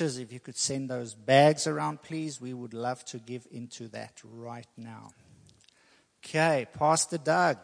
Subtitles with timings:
[0.00, 2.40] Ushers, if you could send those bags around, please.
[2.40, 5.10] We would love to give into that right now.
[6.24, 7.58] Okay, Pastor Doug.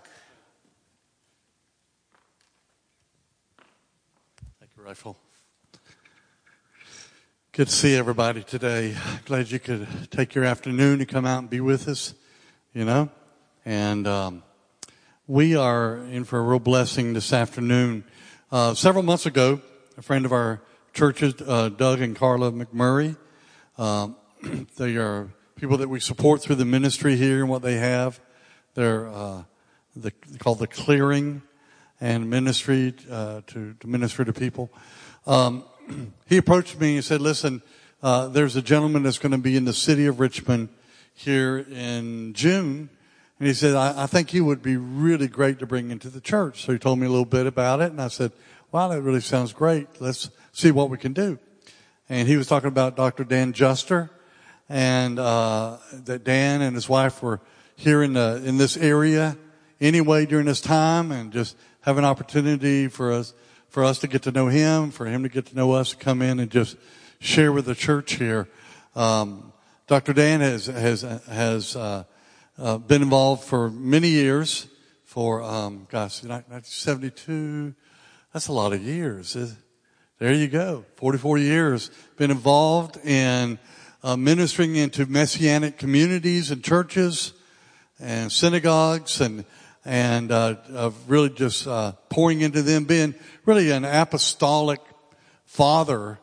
[4.60, 5.16] Thank you, Rifle.
[7.52, 8.94] Good to see everybody today.
[9.24, 12.12] Glad you could take your afternoon to come out and be with us,
[12.74, 13.08] you know.
[13.64, 14.42] And um,
[15.26, 18.04] we are in for a real blessing this afternoon.
[18.52, 19.62] Uh, several months ago,
[19.96, 20.60] a friend of our
[20.96, 23.18] churches, uh, Doug and Carla McMurray,
[23.76, 24.16] um,
[24.78, 28.18] they are people that we support through the ministry here and what they have.
[28.72, 29.42] They're uh,
[29.94, 31.42] the, called the Clearing
[32.00, 34.70] and Ministry uh, to, to minister to people.
[35.26, 35.64] Um,
[36.26, 37.60] he approached me and said, "Listen,
[38.02, 40.70] uh, there's a gentleman that's going to be in the city of Richmond
[41.12, 42.88] here in June."
[43.38, 46.22] And he said, I, I think he would be really great to bring into the
[46.22, 46.64] church.
[46.64, 47.92] So he told me a little bit about it.
[47.92, 48.32] And I said,
[48.72, 50.00] wow, that really sounds great.
[50.00, 51.38] Let's see what we can do.
[52.08, 53.24] And he was talking about Dr.
[53.24, 54.10] Dan Juster
[54.70, 57.40] and, uh, that Dan and his wife were
[57.76, 59.36] here in the, in this area
[59.82, 63.34] anyway during this time and just have an opportunity for us,
[63.68, 65.96] for us to get to know him, for him to get to know us, to
[65.96, 66.76] come in and just
[67.18, 68.48] share with the church here.
[68.94, 69.52] Um,
[69.86, 70.14] Dr.
[70.14, 72.04] Dan has, has, has, uh,
[72.58, 74.68] uh, been involved for many years.
[75.04, 77.74] For um, gosh, 1972.
[78.32, 79.36] That's a lot of years.
[80.18, 80.86] There you go.
[80.96, 81.90] 44 years.
[82.16, 83.58] Been involved in
[84.02, 87.34] uh, ministering into messianic communities and churches
[88.00, 89.44] and synagogues and
[89.84, 94.80] and uh, really just uh, pouring into them, being really an apostolic
[95.44, 96.18] father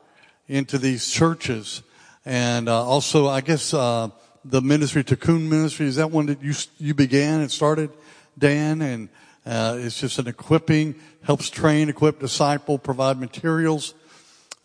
[0.47, 1.83] into these churches,
[2.25, 4.09] and uh, also I guess uh,
[4.43, 5.85] the ministry, Tikkun Ministry.
[5.85, 7.91] Is that one that you, you began and started,
[8.39, 8.81] Dan?
[8.81, 9.09] And,
[9.45, 13.93] uh, it's just an equipping, helps train, equip, disciple, provide materials,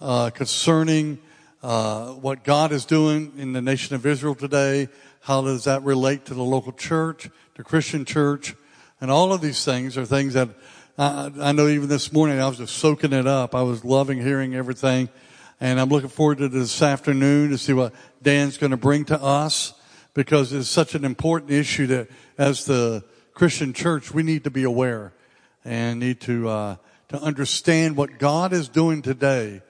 [0.01, 1.19] uh, concerning,
[1.63, 4.89] uh, what God is doing in the nation of Israel today.
[5.21, 8.55] How does that relate to the local church, the Christian church?
[9.01, 10.49] And all of these things are things that
[10.97, 13.55] I, I know even this morning I was just soaking it up.
[13.55, 15.09] I was loving hearing everything.
[15.61, 19.21] And I'm looking forward to this afternoon to see what Dan's going to bring to
[19.21, 19.75] us
[20.15, 24.65] because it's such an important issue that as the Christian church, we need to be
[24.65, 25.13] aware
[25.69, 26.77] and need to, uh,
[27.09, 29.61] to understand what God is doing today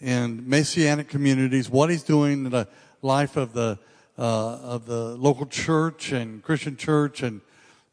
[0.00, 2.68] in Messianic communities, what He's doing in the
[3.02, 3.76] life of the,
[4.16, 7.40] uh, of the local church and Christian church and,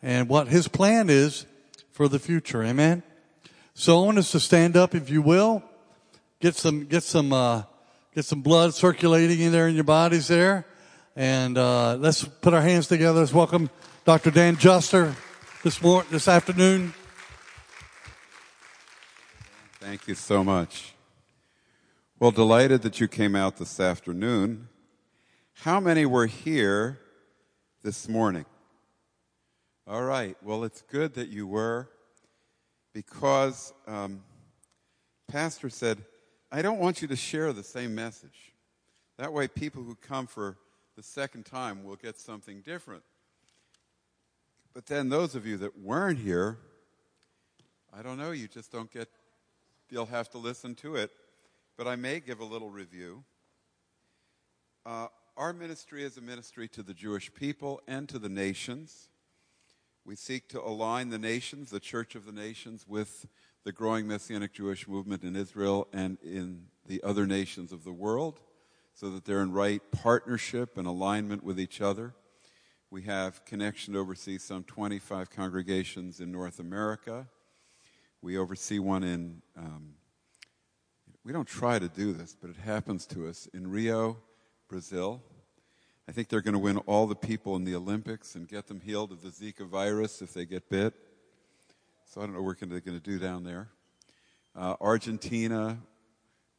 [0.04, 1.48] and what His plan is
[1.92, 2.64] for the future.
[2.64, 3.02] Amen.
[3.74, 5.64] So I want us to stand up, if you will
[6.40, 7.64] get some get some uh,
[8.14, 10.68] get some blood circulating in there in your bodies there,
[11.16, 13.22] and uh, let's put our hands together.
[13.22, 13.72] Let's welcome
[14.06, 14.30] Dr.
[14.30, 15.16] Dan Juster
[15.64, 16.94] this morning, this afternoon.
[19.80, 20.94] Thank you so much.
[22.20, 24.68] Well, delighted that you came out this afternoon.
[25.54, 27.00] How many were here
[27.82, 28.44] this morning?
[29.88, 30.36] All right.
[30.44, 31.88] Well, it's good that you were
[32.94, 34.22] because um,
[35.30, 36.00] Pastor said
[36.52, 38.54] I don't want you to share the same message.
[39.18, 40.58] That way, people who come for
[40.98, 43.04] the second time will get something different.
[44.74, 46.58] But then, those of you that weren't here,
[47.98, 49.08] I don't know, you just don't get,
[49.90, 51.12] you'll have to listen to it.
[51.78, 53.24] But I may give a little review.
[54.86, 55.08] Uh,
[55.38, 59.10] our ministry is a ministry to the Jewish people and to the nations.
[60.06, 63.28] We seek to align the nations, the Church of the Nations, with
[63.64, 68.40] the growing Messianic Jewish movement in Israel and in the other nations of the world
[68.94, 72.14] so that they're in right partnership and alignment with each other.
[72.92, 77.28] We have connection to oversee some 25 congregations in North America.
[78.22, 79.94] We oversee one in, um,
[81.24, 84.18] we don't try to do this, but it happens to us in Rio,
[84.68, 85.24] Brazil.
[86.08, 88.82] I think they're going to win all the people in the Olympics and get them
[88.82, 90.94] healed of the Zika virus if they get bit.
[92.04, 93.70] So I don't know what they're going to do down there.
[94.54, 95.78] Uh, Argentina,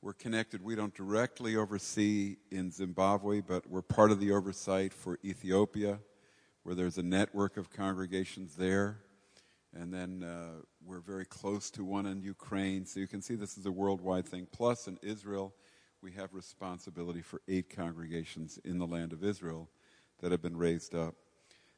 [0.00, 0.64] we're connected.
[0.64, 5.98] We don't directly oversee in Zimbabwe, but we're part of the oversight for Ethiopia,
[6.62, 9.00] where there's a network of congregations there.
[9.74, 12.84] And then uh, we're very close to one in Ukraine.
[12.86, 14.46] So you can see this is a worldwide thing.
[14.50, 15.54] Plus, in Israel,
[16.02, 19.68] we have responsibility for eight congregations in the land of Israel
[20.20, 21.14] that have been raised up.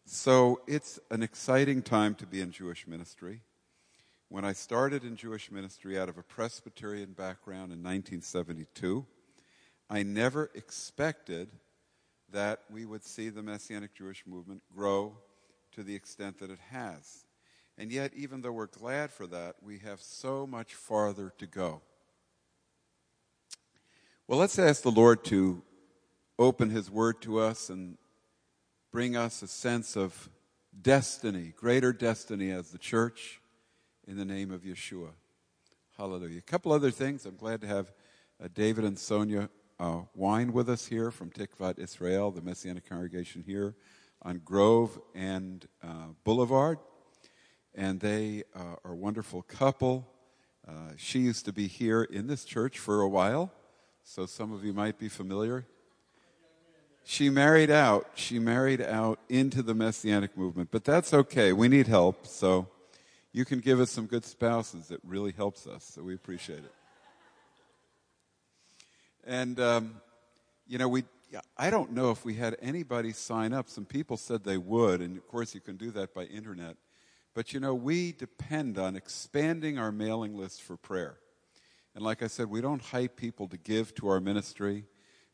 [0.04, 3.42] So it's an exciting time to be in Jewish ministry.
[4.28, 9.04] When I started in Jewish ministry out of a Presbyterian background in 1972,
[9.90, 11.50] I never expected
[12.30, 15.18] that we would see the Messianic Jewish movement grow
[15.72, 17.26] to the extent that it has.
[17.78, 21.80] And yet, even though we're glad for that, we have so much farther to go.
[24.28, 25.62] Well, let's ask the Lord to
[26.38, 27.96] open His Word to us and
[28.90, 30.28] bring us a sense of
[30.80, 33.40] destiny, greater destiny as the church,
[34.06, 35.10] in the name of Yeshua.
[35.96, 36.38] Hallelujah.
[36.38, 37.24] A couple other things.
[37.24, 37.92] I'm glad to have
[38.42, 39.48] uh, David and Sonia
[39.78, 43.74] uh, Wine with us here from Tikvat Israel, the Messianic congregation here
[44.22, 46.78] on Grove and uh, Boulevard.
[47.74, 50.06] And they uh, are a wonderful couple.
[50.66, 53.50] Uh, she used to be here in this church for a while,
[54.04, 55.66] so some of you might be familiar.
[57.04, 58.10] She married out.
[58.14, 61.52] She married out into the Messianic movement, but that's okay.
[61.52, 62.68] We need help, so
[63.32, 64.90] you can give us some good spouses.
[64.90, 66.74] It really helps us, so we appreciate it.
[69.24, 70.00] And, um,
[70.68, 71.04] you know, we,
[71.56, 73.68] I don't know if we had anybody sign up.
[73.68, 76.76] Some people said they would, and of course, you can do that by internet.
[77.34, 81.18] But, you know, we depend on expanding our mailing list for prayer.
[81.94, 84.84] And like I said, we don't hype people to give to our ministry,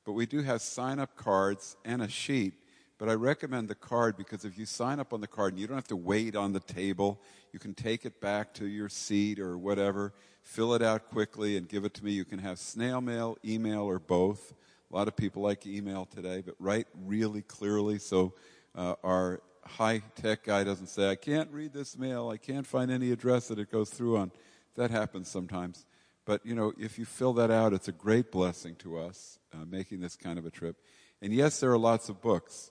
[0.04, 2.54] but we do have sign up cards and a sheet.
[2.98, 5.68] But I recommend the card because if you sign up on the card and you
[5.68, 7.20] don't have to wait on the table,
[7.52, 10.12] you can take it back to your seat or whatever,
[10.42, 12.10] fill it out quickly and give it to me.
[12.10, 14.52] You can have snail mail, email, or both.
[14.90, 18.34] A lot of people like email today, but write really clearly so
[18.74, 22.90] uh, our high tech guy doesn't say, I can't read this mail, I can't find
[22.90, 24.32] any address that it goes through on.
[24.76, 25.86] That happens sometimes.
[26.24, 29.64] But, you know, if you fill that out, it's a great blessing to us uh,
[29.64, 30.76] making this kind of a trip.
[31.22, 32.70] And yes, there are lots of books.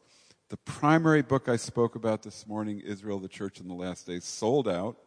[0.50, 4.26] The primary book I spoke about this morning, Israel, the Church in the Last Days,
[4.26, 4.98] sold out.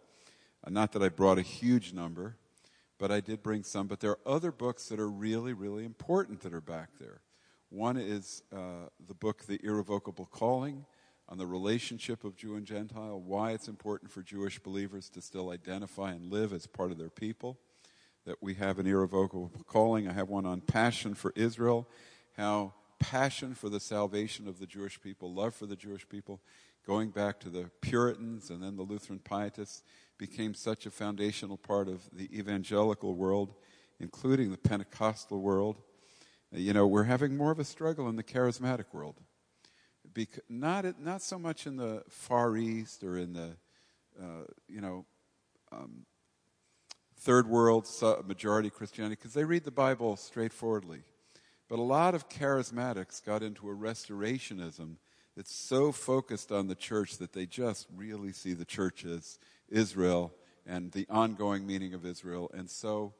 [0.65, 2.37] Uh, not that I brought a huge number,
[2.99, 3.87] but I did bring some.
[3.87, 7.23] But there are other books that are really, really important that are back there.
[7.71, 10.85] One is uh, the book, The Irrevocable Calling,
[11.31, 15.51] on the relationship of Jew and Gentile, why it's important for Jewish believers to still
[15.51, 17.57] identify and live as part of their people,
[18.27, 20.09] that we have an irrevocable calling.
[20.09, 21.89] I have one on passion for Israel,
[22.37, 26.41] how passion for the salvation of the Jewish people, love for the Jewish people,
[26.85, 29.85] going back to the Puritans and then the Lutheran Pietists,
[30.19, 33.55] became such a foundational part of the evangelical world,
[34.01, 35.77] including the Pentecostal world.
[36.53, 39.21] You know, we're having more of a struggle in the charismatic world.
[40.13, 43.51] Bec- not, not so much in the Far East or in the,
[44.21, 45.05] uh, you know,
[45.73, 46.05] um,
[47.17, 47.87] third world
[48.27, 51.03] majority Christianity, because they read the Bible straightforwardly.
[51.69, 54.97] But a lot of charismatics got into a restorationism
[55.37, 60.33] that's so focused on the church that they just really see the church as Israel
[60.67, 62.51] and the ongoing meaning of Israel.
[62.53, 63.15] And so,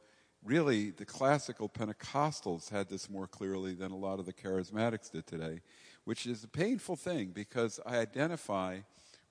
[0.45, 5.27] really, the classical Pentecostals had this more clearly than a lot of the charismatics did
[5.27, 5.61] today,
[6.11, 8.81] which is a painful thing because I identify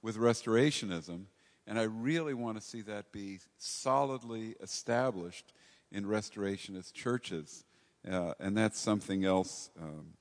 [0.02, 1.26] with restorationism
[1.68, 5.52] and I really want to see that be solidly established
[5.92, 7.66] in restorationist churches.
[8.10, 10.14] Uh, and that's something else um,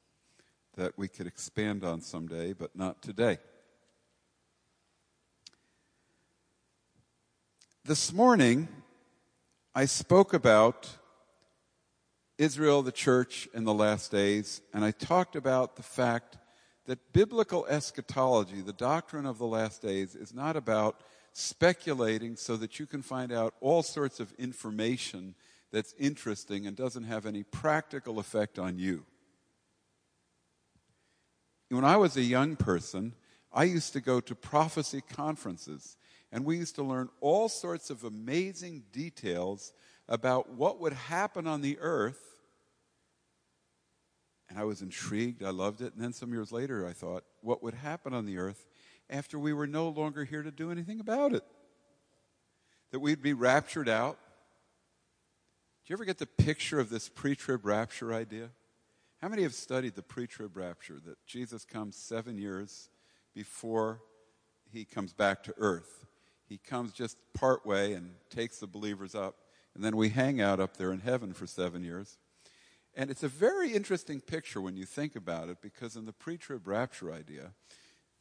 [0.75, 3.39] that we could expand on someday, but not today.
[7.85, 8.67] This morning,
[9.77, 10.89] I spoke about
[12.37, 16.38] Israel, the church, and the last days, and I talked about the fact
[16.89, 20.99] that biblical eschatology, the doctrine of the last days, is not about
[21.35, 25.35] speculating so that you can find out all sorts of information
[25.71, 29.05] that's interesting and doesn't have any practical effect on you.
[31.69, 33.13] When I was a young person,
[33.53, 35.99] I used to go to prophecy conferences,
[36.33, 39.75] and we used to learn all sorts of amazing details
[40.09, 42.38] about what would happen on the earth.
[44.49, 45.93] And I was intrigued, I loved it.
[45.95, 48.67] And then some years later, I thought, what would happen on the earth
[49.11, 51.45] after we were no longer here to do anything about it?
[52.91, 54.19] That we'd be raptured out,
[55.85, 58.51] do you ever get the picture of this pre trib rapture idea?
[59.23, 62.89] How many have studied the pre trib rapture that Jesus comes seven years
[63.35, 64.01] before
[64.71, 66.07] he comes back to earth?
[66.49, 69.37] He comes just part way and takes the believers up,
[69.75, 72.17] and then we hang out up there in heaven for seven years.
[72.99, 76.37] And it's a very interesting picture when you think about it because in the pre
[76.37, 77.53] trib rapture idea,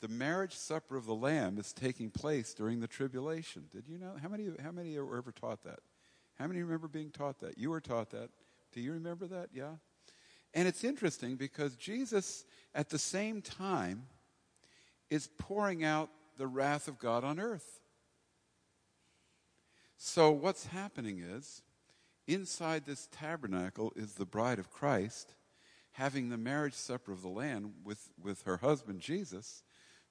[0.01, 3.63] the marriage supper of the Lamb is taking place during the tribulation.
[3.73, 4.13] Did you know?
[4.21, 5.79] How many, how many were ever taught that?
[6.37, 7.57] How many remember being taught that?
[7.57, 8.29] You were taught that.
[8.71, 9.49] Do you remember that?
[9.51, 9.77] Yeah?
[10.53, 14.03] And it's interesting because Jesus, at the same time,
[15.09, 17.79] is pouring out the wrath of God on earth.
[19.97, 21.63] So, what's happening is,
[22.27, 25.33] inside this tabernacle is the bride of Christ
[25.93, 29.63] having the marriage supper of the Lamb with, with her husband Jesus.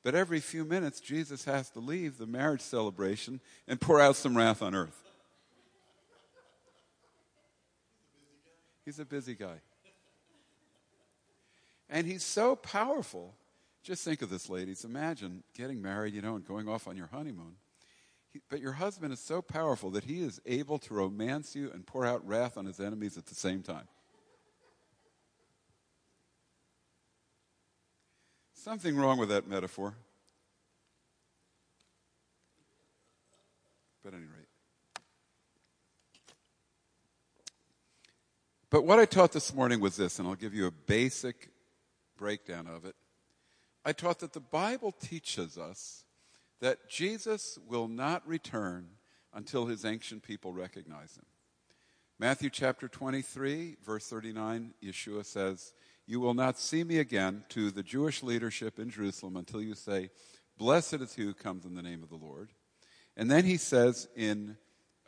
[0.02, 4.36] But every few minutes, Jesus has to leave the marriage celebration and pour out some
[4.36, 5.00] wrath on earth.
[8.84, 9.60] He's a busy guy.
[11.88, 13.34] And he's so powerful.
[13.82, 14.84] Just think of this, ladies.
[14.84, 17.54] Imagine getting married, you know, and going off on your honeymoon.
[18.48, 22.04] But your husband is so powerful that he is able to romance you and pour
[22.04, 23.88] out wrath on his enemies at the same time.
[28.54, 29.94] Something wrong with that metaphor.
[34.02, 34.48] But at any rate.
[38.70, 41.50] But what I taught this morning was this, and I'll give you a basic
[42.16, 42.96] breakdown of it.
[43.84, 46.04] I taught that the Bible teaches us
[46.60, 48.88] that Jesus will not return
[49.32, 51.26] until his ancient people recognize him.
[52.18, 55.74] Matthew chapter 23, verse 39, Yeshua says,
[56.06, 60.10] You will not see me again to the Jewish leadership in Jerusalem until you say,
[60.56, 62.48] Blessed is he who comes in the name of the Lord.
[63.18, 64.56] And then he says in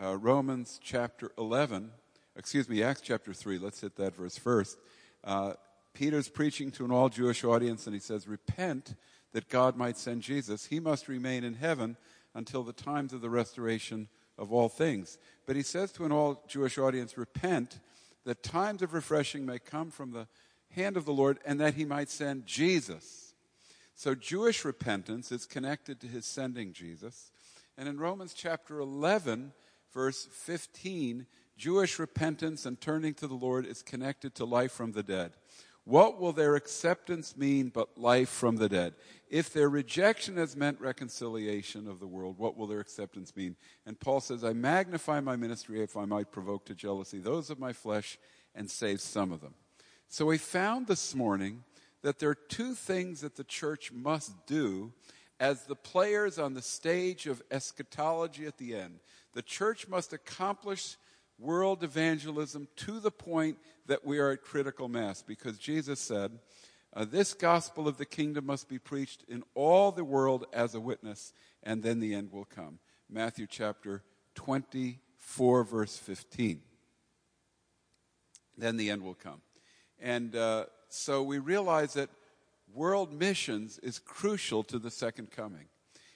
[0.03, 1.91] uh, Romans chapter 11,
[2.37, 4.77] excuse me, Acts chapter 3, let's hit that verse first.
[5.25, 5.55] Uh,
[5.95, 8.95] Peter's preaching to an all Jewish audience, and he says, Repent
[9.33, 10.67] that God might send Jesus.
[10.67, 11.97] He must remain in heaven
[12.35, 15.19] until the times of the restoration of all things.
[15.47, 17.81] But he says to an all Jewish audience, Repent
[18.25, 20.29] that times of refreshing may come from the
[20.71, 23.35] hand of the Lord, and that he might send Jesus.
[23.95, 27.33] So Jewish repentance is connected to his sending Jesus.
[27.77, 29.53] And in Romans chapter 11,
[29.93, 35.03] verse 15, Jewish repentance and turning to the Lord is connected to life from the
[35.03, 35.33] dead.
[35.89, 38.93] What will their acceptance mean but life from the dead?
[39.31, 43.57] If their rejection has meant reconciliation of the world, what will their acceptance mean?
[43.87, 47.59] And Paul says, I magnify my ministry if I might provoke to jealousy those of
[47.59, 48.19] my flesh
[48.55, 49.55] and save some of them.
[50.09, 51.65] So we found this morning
[52.03, 54.93] that there are two things that the church must do
[55.41, 59.01] as the players on the stage of eschatology at the end.
[59.33, 60.99] The church must accomplish
[61.39, 66.39] world evangelism to the point that we are at critical mass because Jesus said,
[66.95, 70.81] uh, This gospel of the kingdom must be preached in all the world as a
[70.81, 72.79] witness, and then the end will come.
[73.09, 74.03] Matthew chapter
[74.35, 76.61] 24, verse 15.
[78.57, 79.41] Then the end will come.
[80.01, 82.11] And uh, so we realize that
[82.75, 85.67] world missions is crucial to the second coming.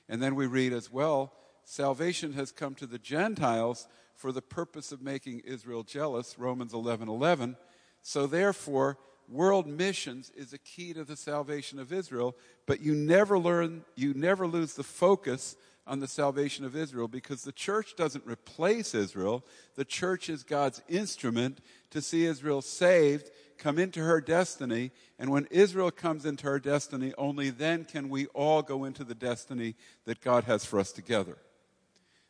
[0.09, 1.33] And then we read as well
[1.65, 7.09] salvation has come to the Gentiles for the purpose of making Israel jealous, Romans 11
[7.09, 7.57] 11.
[8.03, 13.39] So therefore, world missions is a key to the salvation of Israel, but you never
[13.39, 18.27] learn, you never lose the focus on the salvation of Israel because the church doesn't
[18.27, 19.45] replace Israel.
[19.75, 21.59] The church is God's instrument
[21.91, 27.13] to see Israel saved, come into her destiny, and when Israel comes into her destiny,
[27.19, 31.39] only then can we all go into the destiny that God has for us together.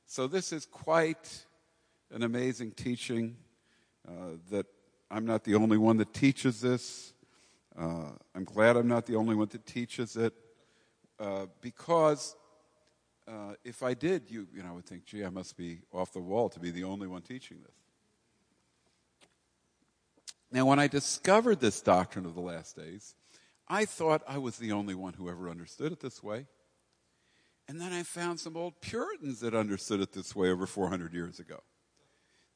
[0.06, 1.44] So this is quite
[2.12, 3.36] an amazing teaching
[4.06, 4.66] uh, that
[5.10, 7.14] I'm not the only one that teaches this.
[7.76, 10.34] Uh, I'm glad I'm not the only one that teaches it
[11.18, 12.36] uh, because
[13.26, 16.12] uh, if I did, you, you know, I would think, gee, I must be off
[16.12, 17.76] the wall to be the only one teaching this.
[20.50, 23.14] Now, when I discovered this doctrine of the last days,
[23.68, 26.46] I thought I was the only one who ever understood it this way.
[27.68, 31.38] And then I found some old Puritans that understood it this way over 400 years
[31.38, 31.60] ago.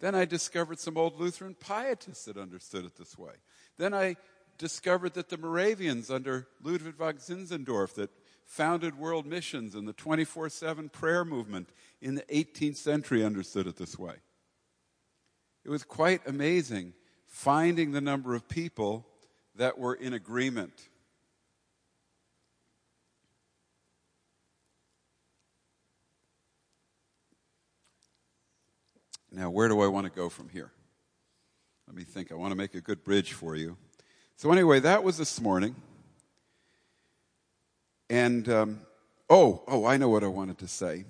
[0.01, 3.33] Then I discovered some old Lutheran pietists that understood it this way.
[3.79, 4.17] Then I
[4.59, 8.11] discovered that the Moravians under Ludwig von Zinzendorf that
[8.45, 13.77] founded world missions and the 24 7 prayer movement in the 18th century understood it
[13.77, 14.15] this way.
[15.65, 16.95] It was quite amazing
[17.27, 19.07] finding the number of people
[19.57, 20.89] that were in agreement.
[29.37, 30.71] Now, where do I want to go from here?
[31.87, 32.33] Let me think.
[32.33, 33.77] I want to make a good bridge for you.
[34.37, 35.77] So, anyway, that was this morning.
[38.09, 38.81] And, um,
[39.29, 41.05] oh, oh, I know what I wanted to say.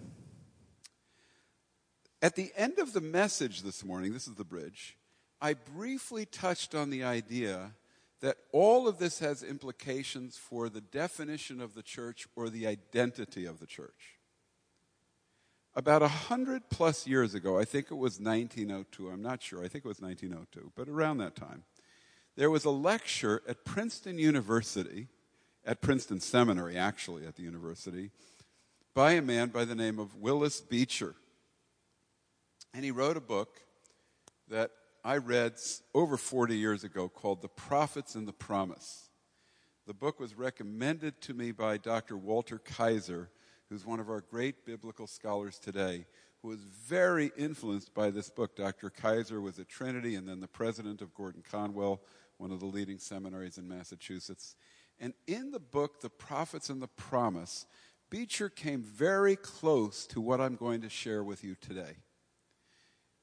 [2.21, 4.97] At the end of the message this morning, this is the bridge,
[5.40, 7.75] I briefly touched on the idea
[8.23, 13.47] that all of this has implications for the definition of the church or the identity
[13.47, 14.16] of the church.
[15.76, 19.68] About a hundred plus years ago, I think it was 1902, I'm not sure, I
[19.68, 21.64] think it was 1902, but around that time,
[22.35, 25.09] there was a lecture at Princeton University,
[25.66, 28.11] at Princeton Seminary, actually, at the university,
[28.95, 31.14] by a man by the name of Willis Beecher.
[32.73, 33.61] And he wrote a book
[34.49, 34.71] that
[35.04, 35.56] I read
[35.95, 39.11] over 40 years ago called The Prophets and the Promise.
[39.87, 42.16] The book was recommended to me by Dr.
[42.16, 43.28] Walter Kaiser,
[43.69, 46.07] who's one of our great biblical scholars today,
[46.43, 48.57] who was very influenced by this book.
[48.57, 48.91] Dr.
[48.91, 52.01] Kaiser was at Trinity and then the president of Gordon Conwell
[52.39, 54.57] one of the leading seminaries in Massachusetts.
[54.99, 57.67] And in the book, The Prophets and the Promise,
[58.11, 61.97] Beecher came very close to what I'm going to share with you today.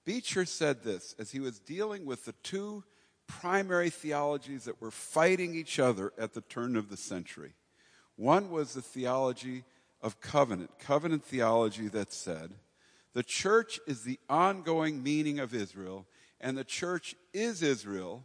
[0.06, 2.84] Beecher said this as he was dealing with the two
[3.28, 7.54] primary theologies that were fighting each other at the turn of the century.
[8.18, 9.64] One was the theology
[10.03, 12.53] of covenant, covenant theology that said,
[13.13, 16.05] the church is the ongoing meaning of Israel,
[16.41, 18.24] and the church is Israel,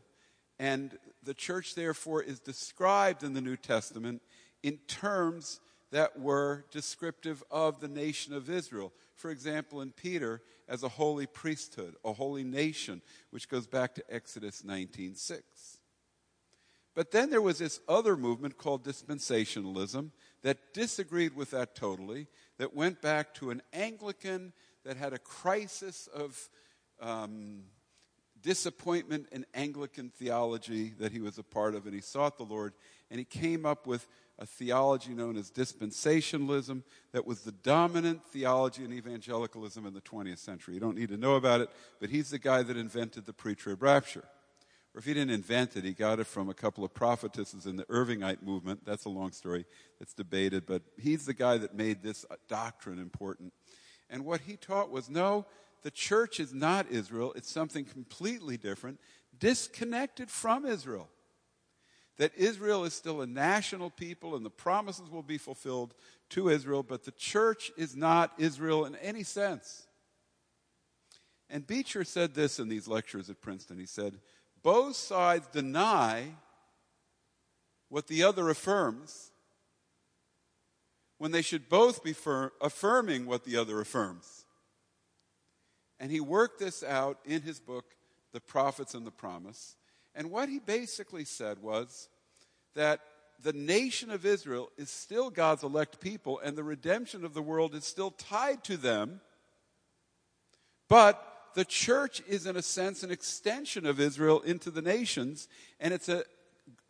[0.58, 4.23] and the church, therefore, is described in the New Testament
[4.62, 8.92] in terms that were descriptive of the nation of Israel.
[9.14, 14.04] For example, in Peter, as a holy priesthood, a holy nation, which goes back to
[14.12, 15.78] Exodus 19:6.
[16.94, 20.11] But then there was this other movement called dispensationalism
[20.49, 22.26] that disagreed with that totally,
[22.57, 26.49] that went back to an Anglican that had a crisis of
[27.02, 27.64] um,
[28.40, 32.73] disappointment in Anglican theology that he was a part of, and he sought the Lord,
[33.11, 38.87] and he came up with a theology known as dispensationalism that was the dominant theology
[38.87, 40.73] in evangelicalism in the 20th century.
[40.73, 41.69] You don't need to know about it,
[42.00, 44.25] but he's the guy that invented the pre trib rapture.
[44.99, 47.76] Or if he didn't invent it, he got it from a couple of prophetesses in
[47.76, 48.85] the Irvingite movement.
[48.85, 49.64] That's a long story
[50.00, 53.52] that's debated, but he's the guy that made this doctrine important.
[54.11, 55.47] And what he taught was no,
[55.83, 58.99] the church is not Israel, it's something completely different,
[59.38, 61.09] disconnected from Israel.
[62.17, 65.95] That Israel is still a national people and the promises will be fulfilled
[66.31, 69.87] to Israel, but the church is not Israel in any sense.
[71.49, 73.78] And Beecher said this in these lectures at Princeton.
[73.78, 74.19] He said,
[74.62, 76.35] Both sides deny
[77.88, 79.31] what the other affirms
[81.19, 84.45] when they should both be fir- affirming what the other affirms.
[86.00, 87.85] And he worked this out in his book,
[88.33, 89.77] The Prophets and the Promise.
[90.15, 92.09] And what he basically said was
[92.75, 93.00] that
[93.43, 97.75] the nation of Israel is still God's elect people, and the redemption of the world
[97.75, 99.21] is still tied to them.
[100.89, 101.23] But
[101.54, 105.49] the church is, in a sense, an extension of Israel into the nations,
[105.80, 106.25] and it's a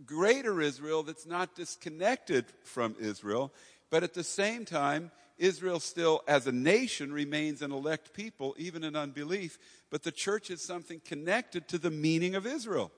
[0.05, 3.53] greater Israel that's not disconnected from Israel.
[3.91, 8.85] But at the same time, Israel still, as a nation, remains an elect people, even
[8.85, 9.59] in unbelief.
[9.91, 12.91] But the church is something connected to the meaning of Israel.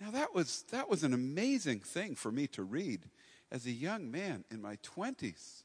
[0.00, 3.08] Now, that was, that was an amazing thing for me to read
[3.50, 5.63] as a young man in my 20s.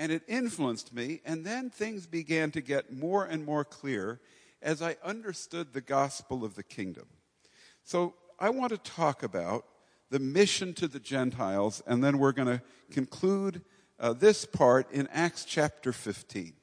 [0.00, 4.18] And it influenced me, and then things began to get more and more clear
[4.62, 7.04] as I understood the gospel of the kingdom.
[7.84, 9.66] So, I want to talk about
[10.08, 13.60] the mission to the Gentiles, and then we're going to conclude
[13.98, 16.54] uh, this part in Acts chapter 15.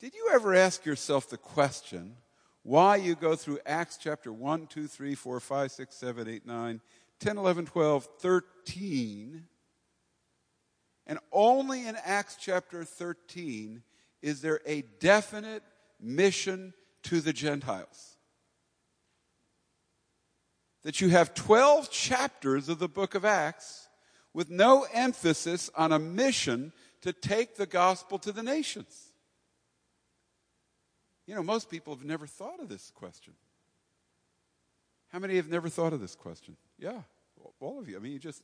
[0.00, 2.16] Did you ever ask yourself the question
[2.62, 6.80] why you go through Acts chapter 1, 2, 3, 4, 5, 6, 7, 8, 9,
[7.18, 9.44] 10, 11, 12, 13,
[11.10, 13.82] and only in Acts chapter 13
[14.22, 15.62] is there a definite
[16.00, 18.16] mission to the Gentiles?
[20.82, 23.88] that you have 12 chapters of the book of Acts
[24.32, 29.12] with no emphasis on a mission to take the gospel to the nations.
[31.26, 33.34] You know, most people have never thought of this question.
[35.08, 36.56] How many have never thought of this question?
[36.78, 37.02] Yeah,
[37.60, 37.96] all of you.
[37.96, 38.42] I mean, you just,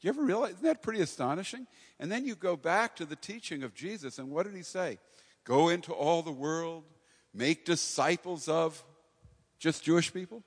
[0.00, 1.66] you ever realize, isn't that pretty astonishing?
[1.98, 4.98] And then you go back to the teaching of Jesus, and what did he say?
[5.44, 6.84] Go into all the world,
[7.32, 8.82] make disciples of
[9.58, 10.42] just Jewish people?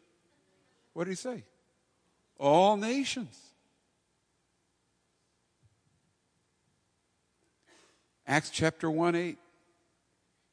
[0.93, 1.43] What did he say?
[2.37, 3.37] All nations.
[8.27, 9.37] Acts chapter 1 8.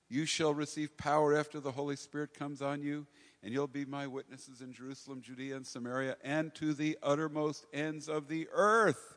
[0.09, 3.07] You shall receive power after the Holy Spirit comes on you,
[3.47, 8.09] and you'll be my witnesses in Jerusalem, Judea, and Samaria, and to the uttermost ends
[8.09, 9.15] of the earth.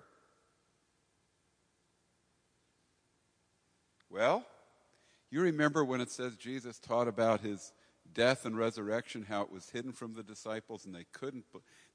[4.08, 4.46] Well,
[5.32, 7.74] you remember when it says Jesus taught about his
[8.14, 11.46] death and resurrection, how it was hidden from the disciples and they couldn't,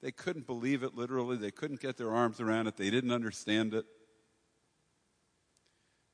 [0.03, 1.37] they couldn't believe it literally.
[1.37, 2.77] They couldn't get their arms around it.
[2.77, 3.85] They didn't understand it.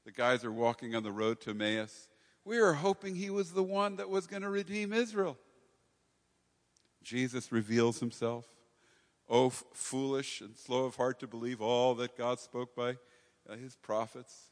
[0.05, 2.09] The guys are walking on the road to Emmaus.
[2.45, 5.39] We were hoping he was the one that was going to redeem Israel.
[7.03, 8.47] Jesus reveals himself.
[9.29, 12.97] Oh, foolish and slow of heart to believe all that God spoke by
[13.49, 14.51] uh, his prophets.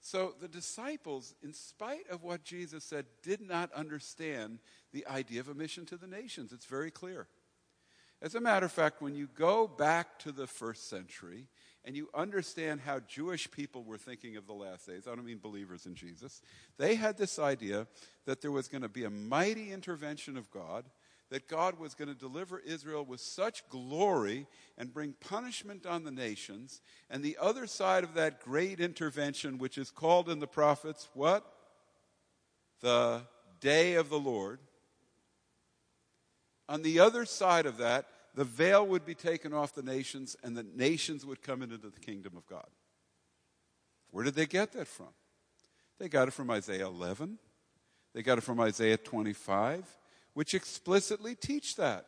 [0.00, 4.58] So the disciples, in spite of what Jesus said, did not understand
[4.92, 6.52] the idea of a mission to the nations.
[6.52, 7.28] It's very clear.
[8.20, 11.46] As a matter of fact, when you go back to the first century
[11.84, 15.38] and you understand how Jewish people were thinking of the last days, I don't mean
[15.38, 16.42] believers in Jesus,
[16.78, 17.86] they had this idea
[18.26, 20.84] that there was going to be a mighty intervention of God,
[21.32, 26.10] that God was going to deliver Israel with such glory and bring punishment on the
[26.10, 26.82] nations.
[27.08, 31.50] And the other side of that great intervention, which is called in the prophets, what?
[32.82, 33.22] The
[33.60, 34.58] day of the Lord.
[36.68, 40.54] On the other side of that, the veil would be taken off the nations and
[40.54, 42.68] the nations would come into the kingdom of God.
[44.10, 45.14] Where did they get that from?
[45.98, 47.38] They got it from Isaiah 11.
[48.12, 49.86] They got it from Isaiah 25
[50.34, 52.06] which explicitly teach that.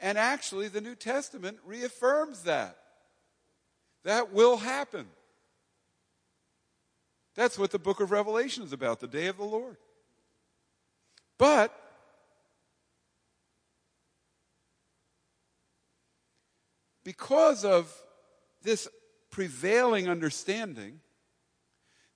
[0.00, 2.76] And actually, the New Testament reaffirms that.
[4.04, 5.06] That will happen.
[7.34, 9.76] That's what the book of Revelation is about, the day of the Lord.
[11.38, 11.72] But
[17.04, 17.94] because of
[18.62, 18.88] this
[19.30, 21.00] prevailing understanding,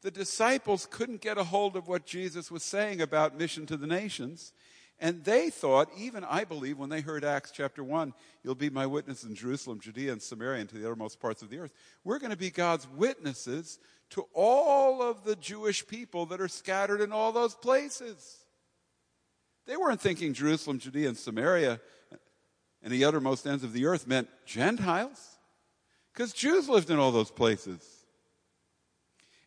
[0.03, 3.87] the disciples couldn't get a hold of what Jesus was saying about mission to the
[3.87, 4.53] nations.
[4.99, 8.87] And they thought, even I believe, when they heard Acts chapter 1, you'll be my
[8.87, 11.73] witness in Jerusalem, Judea, and Samaria, and to the uttermost parts of the earth.
[12.03, 13.79] We're going to be God's witnesses
[14.11, 18.39] to all of the Jewish people that are scattered in all those places.
[19.67, 21.81] They weren't thinking Jerusalem, Judea, and Samaria,
[22.83, 25.39] and the uttermost ends of the earth meant Gentiles.
[26.15, 27.96] Because Jews lived in all those places.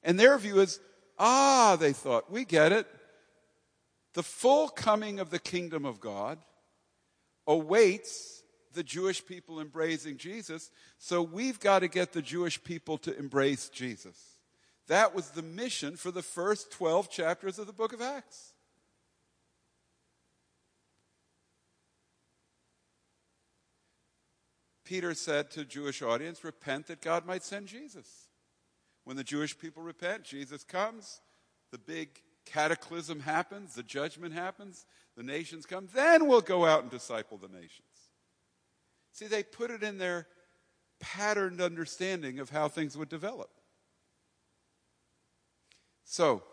[0.04, 0.80] And their view is,
[1.18, 2.88] ah, they thought, we get it.
[4.14, 6.40] The full coming of the kingdom of God
[7.46, 13.18] awaits the Jewish people embracing Jesus, so we've got to get the Jewish people to
[13.18, 14.18] embrace Jesus.
[14.88, 18.54] That was the mission for the first 12 chapters of the book of Acts.
[24.86, 28.29] Peter said to Jewish audience, repent that God might send Jesus.
[29.10, 31.22] When the Jewish people repent, Jesus comes,
[31.72, 34.86] the big cataclysm happens, the judgment happens,
[35.18, 38.12] the nations come, then we'll go out and disciple the nations.
[39.12, 40.28] See, they put it in their
[41.00, 43.50] patterned understanding of how things would develop.
[46.04, 46.44] So,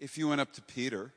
[0.00, 1.12] if you went up to Peter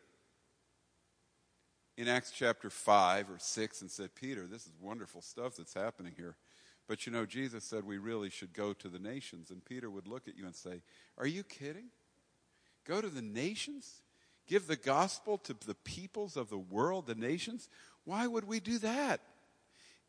[1.97, 6.11] in Acts chapter 5 or 6 and said, Peter, this is wonderful stuff that's happening
[6.17, 6.35] here.
[6.89, 9.51] But you know, Jesus said we really should go to the nations.
[9.51, 10.81] And Peter would look at you and say,
[11.19, 11.89] Are you kidding?
[12.83, 14.01] Go to the nations?
[14.47, 17.69] Give the gospel to the peoples of the world, the nations?
[18.05, 19.21] Why would we do that?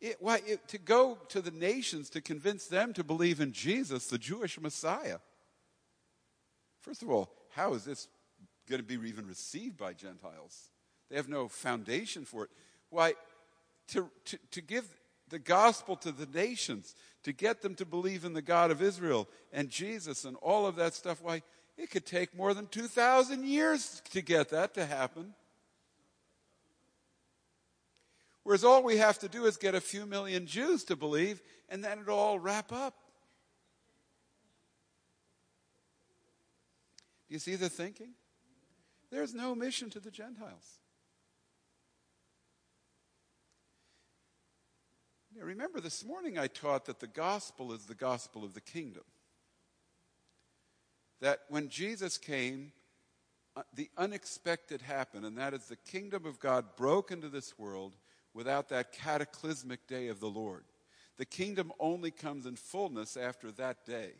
[0.00, 4.06] It, why, it, to go to the nations to convince them to believe in Jesus,
[4.06, 5.18] the Jewish Messiah.
[6.80, 8.08] First of all, how is this
[8.66, 10.70] going to be even received by Gentiles?
[11.10, 12.50] They have no foundation for it.
[12.88, 13.12] Why,
[13.88, 14.86] to, to, to give
[15.30, 19.28] the gospel to the nations, to get them to believe in the God of Israel
[19.52, 21.22] and Jesus and all of that stuff.
[21.22, 21.42] Why,
[21.76, 25.34] it could take more than 2,000 years to get that to happen.
[28.42, 31.84] Whereas all we have to do is get a few million Jews to believe, and
[31.84, 32.94] then it'll all wrap up.
[37.28, 38.14] Do you see the thinking?
[39.10, 40.79] There's no mission to the Gentiles.
[45.40, 49.04] Remember, this morning I taught that the gospel is the gospel of the kingdom.
[51.20, 52.72] That when Jesus came,
[53.56, 57.96] uh, the unexpected happened, and that is the kingdom of God broke into this world
[58.34, 60.64] without that cataclysmic day of the Lord.
[61.16, 64.12] The kingdom only comes in fullness after that day.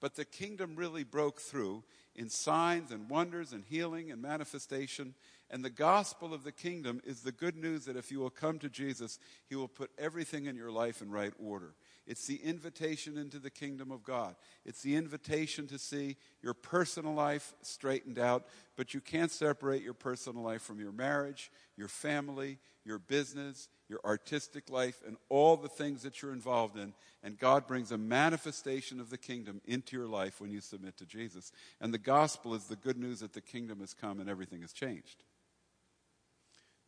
[0.00, 1.84] But the kingdom really broke through
[2.16, 5.14] in signs and wonders and healing and manifestation
[5.52, 8.60] and the gospel of the kingdom is the good news that if you will come
[8.60, 11.74] to Jesus, he will put everything in your life in right order.
[12.06, 14.36] It's the invitation into the kingdom of God.
[14.64, 19.94] It's the invitation to see your personal life straightened out, but you can't separate your
[19.94, 25.68] personal life from your marriage, your family, your business, your artistic life, and all the
[25.68, 26.94] things that you're involved in.
[27.24, 31.06] And God brings a manifestation of the kingdom into your life when you submit to
[31.06, 31.50] Jesus.
[31.80, 34.72] And the gospel is the good news that the kingdom has come and everything has
[34.72, 35.24] changed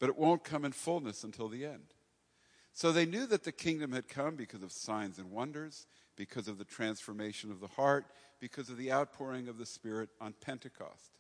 [0.03, 1.95] but it won't come in fullness until the end.
[2.73, 5.87] So they knew that the kingdom had come because of signs and wonders,
[6.17, 8.07] because of the transformation of the heart,
[8.41, 11.13] because of the outpouring of the Spirit on Pentecost.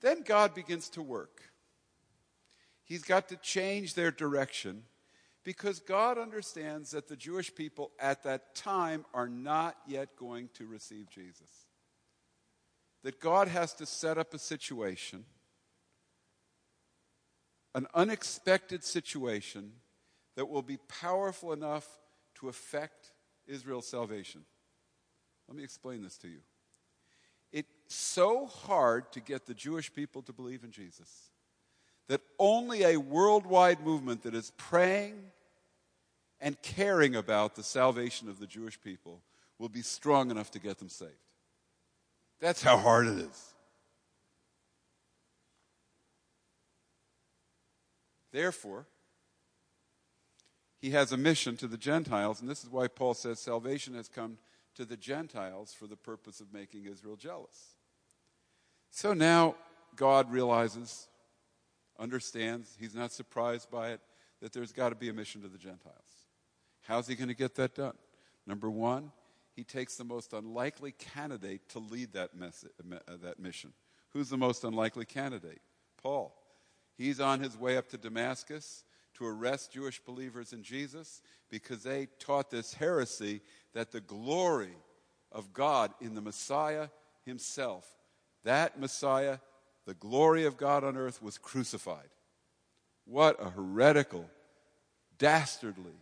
[0.00, 1.42] Then God begins to work.
[2.84, 4.84] He's got to change their direction
[5.42, 10.68] because God understands that the Jewish people at that time are not yet going to
[10.68, 11.66] receive Jesus.
[13.02, 15.24] That God has to set up a situation
[17.74, 19.72] an unexpected situation
[20.36, 21.86] that will be powerful enough
[22.36, 23.12] to affect
[23.46, 24.44] Israel's salvation.
[25.48, 26.40] Let me explain this to you.
[27.52, 31.30] It's so hard to get the Jewish people to believe in Jesus
[32.08, 35.14] that only a worldwide movement that is praying
[36.40, 39.22] and caring about the salvation of the Jewish people
[39.58, 41.12] will be strong enough to get them saved.
[42.40, 43.53] That's how hard it is.
[48.34, 48.88] Therefore,
[50.80, 54.08] he has a mission to the Gentiles, and this is why Paul says salvation has
[54.08, 54.38] come
[54.74, 57.76] to the Gentiles for the purpose of making Israel jealous.
[58.90, 59.54] So now
[59.94, 61.06] God realizes,
[61.96, 64.00] understands, he's not surprised by it,
[64.42, 65.94] that there's got to be a mission to the Gentiles.
[66.82, 67.94] How's he going to get that done?
[68.48, 69.12] Number one,
[69.54, 73.74] he takes the most unlikely candidate to lead that, mess- uh, that mission.
[74.12, 75.62] Who's the most unlikely candidate?
[76.02, 76.34] Paul.
[76.96, 82.08] He's on his way up to Damascus to arrest Jewish believers in Jesus because they
[82.18, 83.40] taught this heresy
[83.72, 84.76] that the glory
[85.32, 86.88] of God in the Messiah
[87.24, 87.86] himself,
[88.44, 89.38] that Messiah,
[89.86, 92.08] the glory of God on earth, was crucified.
[93.04, 94.28] What a heretical,
[95.18, 95.98] dastardly,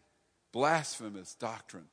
[0.52, 1.88] blasphemous doctrine.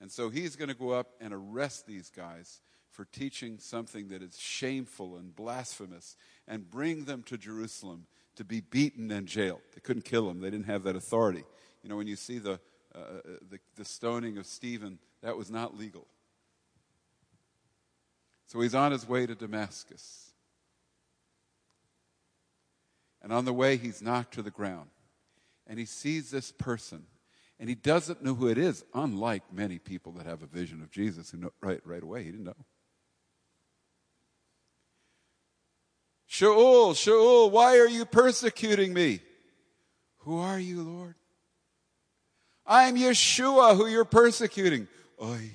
[0.00, 2.60] And so he's going to go up and arrest these guys
[2.92, 8.60] for teaching something that is shameful and blasphemous and bring them to Jerusalem to be
[8.60, 9.60] beaten and jailed.
[9.74, 11.44] They couldn't kill them, they didn't have that authority.
[11.82, 12.60] You know, when you see the,
[12.94, 16.06] uh, the, the stoning of Stephen, that was not legal.
[18.46, 20.30] So he's on his way to Damascus.
[23.22, 24.90] And on the way, he's knocked to the ground.
[25.66, 27.04] And he sees this person.
[27.58, 30.90] And he doesn't know who it is, unlike many people that have a vision of
[30.90, 32.24] Jesus who know right, right away.
[32.24, 32.56] He didn't know.
[36.42, 39.20] Shaul, Shaul, why are you persecuting me?
[40.18, 41.14] Who are you, Lord?
[42.66, 44.88] I am Yeshua, who you're persecuting.
[45.22, 45.52] Oy.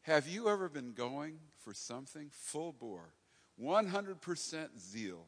[0.00, 3.14] Have you ever been going for something full bore,
[3.62, 5.26] 100% zeal,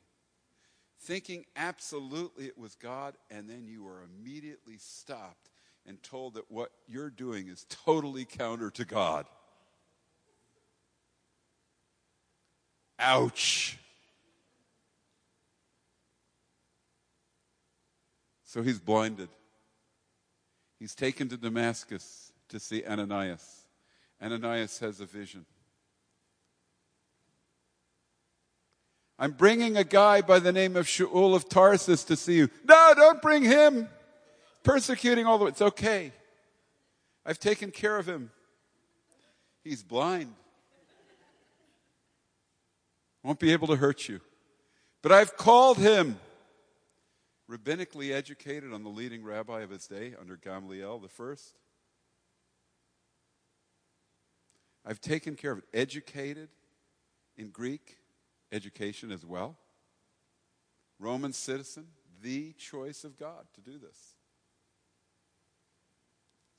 [1.03, 5.51] thinking absolutely it was God, and then you were immediately stopped
[5.87, 9.27] and told that what you're doing is totally counter to God.
[12.99, 13.79] Ouch.
[18.45, 19.29] So he's blinded.
[20.79, 23.63] He's taken to Damascus to see Ananias.
[24.23, 25.45] Ananias has a vision.
[29.19, 32.49] I'm bringing a guy by the name of Shaul of Tarsus to see you.
[32.65, 33.89] No, don't bring him
[34.65, 35.51] persecuting all the way.
[35.51, 36.13] It's okay.
[37.25, 38.31] I've taken care of him.
[39.63, 40.35] He's blind.
[43.23, 44.21] Won't be able to hurt you.
[45.03, 46.19] But I've called him.
[47.51, 51.55] Rabbinically educated on the leading rabbi of his day under Gamaliel the first.
[54.85, 55.65] I've taken care of it.
[55.73, 56.49] Educated
[57.37, 57.99] in Greek
[58.51, 59.59] education as well.
[60.99, 61.87] Roman citizen,
[62.23, 64.14] the choice of God to do this.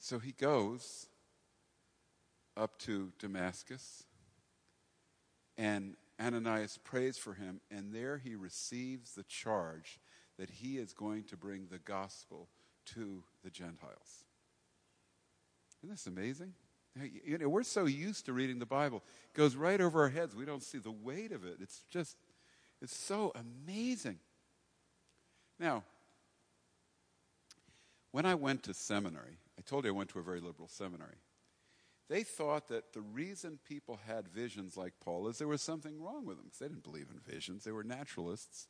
[0.06, 1.08] So he goes
[2.56, 4.04] up to Damascus,
[5.58, 10.00] and Ananias prays for him, and there he receives the charge
[10.38, 12.50] that he is going to bring the gospel
[12.94, 14.26] to the Gentiles.
[15.82, 16.54] Isn't this amazing?
[17.26, 19.02] You know, we're so used to reading the Bible.
[19.34, 20.36] It goes right over our heads.
[20.36, 21.58] We don't see the weight of it.
[21.60, 22.15] It's just,
[22.80, 24.20] it's so amazing.
[25.60, 25.84] Now,
[28.12, 31.18] when I went to seminary, I told you I went to a very liberal seminary.
[32.08, 36.26] They thought that the reason people had visions like Paul is there was something wrong
[36.26, 37.63] with them because they didn't believe in visions.
[37.63, 38.68] They were naturalists.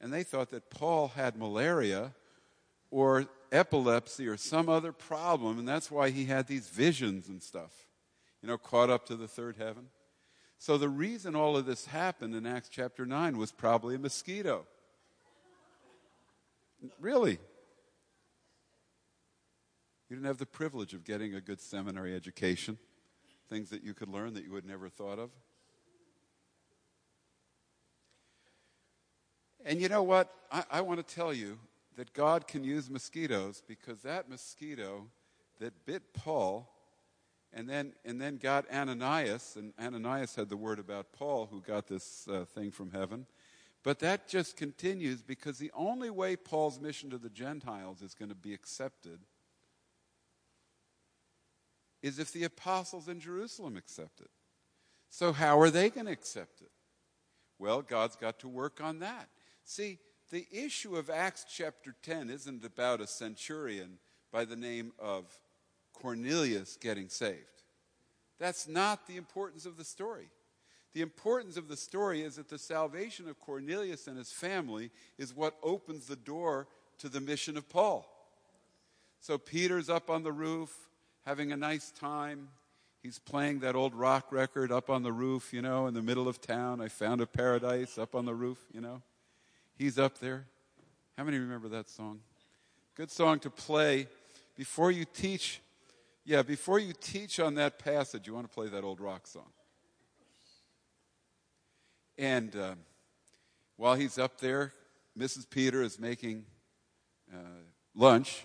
[0.00, 2.12] And they thought that Paul had malaria
[2.90, 7.86] or epilepsy or some other problem, and that's why he had these visions and stuff,
[8.42, 9.86] you know, caught up to the third heaven.
[10.58, 14.66] So the reason all of this happened in Acts chapter 9 was probably a mosquito.
[17.00, 17.38] Really.
[20.12, 22.76] You didn't have the privilege of getting a good seminary education,
[23.48, 25.30] things that you could learn that you would never thought of.
[29.64, 30.30] And you know what?
[30.50, 31.58] I, I want to tell you
[31.96, 35.06] that God can use mosquitoes because that mosquito
[35.60, 36.70] that bit Paul
[37.50, 41.86] and then, and then got Ananias, and Ananias had the word about Paul who got
[41.86, 43.24] this uh, thing from heaven.
[43.82, 48.28] But that just continues because the only way Paul's mission to the Gentiles is going
[48.28, 49.20] to be accepted
[52.02, 54.30] is if the apostles in Jerusalem accept it.
[55.08, 56.70] So, how are they going to accept it?
[57.58, 59.28] Well, God's got to work on that.
[59.64, 59.98] See,
[60.30, 63.98] the issue of Acts chapter 10 isn't about a centurion
[64.32, 65.26] by the name of
[65.92, 67.62] Cornelius getting saved.
[68.40, 70.30] That's not the importance of the story.
[70.94, 75.36] The importance of the story is that the salvation of Cornelius and his family is
[75.36, 76.66] what opens the door
[76.98, 78.08] to the mission of Paul.
[79.20, 80.88] So Peter's up on the roof,
[81.24, 82.48] having a nice time.
[83.02, 86.28] He's playing that old rock record up on the roof, you know, in the middle
[86.28, 86.80] of town.
[86.80, 89.02] I found a paradise up on the roof, you know.
[89.76, 90.46] He's up there.
[91.16, 92.20] How many remember that song?
[92.94, 94.06] Good song to play
[94.56, 95.60] before you teach.
[96.24, 99.50] Yeah, before you teach on that passage, you want to play that old rock song.
[102.16, 102.74] And uh,
[103.76, 104.72] while he's up there,
[105.18, 105.48] Mrs.
[105.48, 106.44] Peter is making
[107.32, 107.64] uh,
[107.96, 108.44] lunch.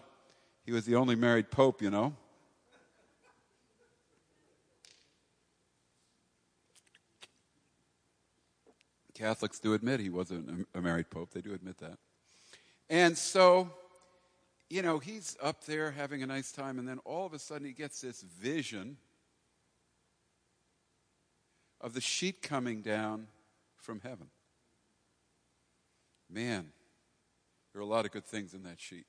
[0.66, 2.16] He was the only married pope, you know.
[9.18, 11.32] Catholics do admit he wasn't a married pope.
[11.32, 11.98] They do admit that.
[12.88, 13.72] And so,
[14.70, 17.66] you know, he's up there having a nice time, and then all of a sudden
[17.66, 18.98] he gets this vision
[21.82, 23.28] of the sheet coming down
[23.78, 24.28] from heaven.
[26.30, 26.68] Man,
[27.74, 29.06] there are a lot of good things in that sheet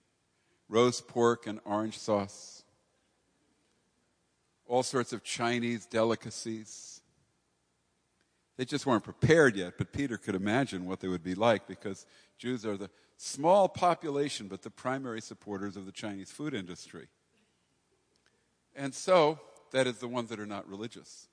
[0.71, 2.63] roast pork and orange sauce,
[4.67, 6.98] all sorts of Chinese delicacies.
[8.59, 12.05] They just weren't prepared yet, but Peter could imagine what they would be like because
[12.39, 17.07] Jews are the small population, but the primary supporters of the Chinese food industry.
[18.75, 19.39] And so,
[19.71, 21.29] that is the ones that are not religious.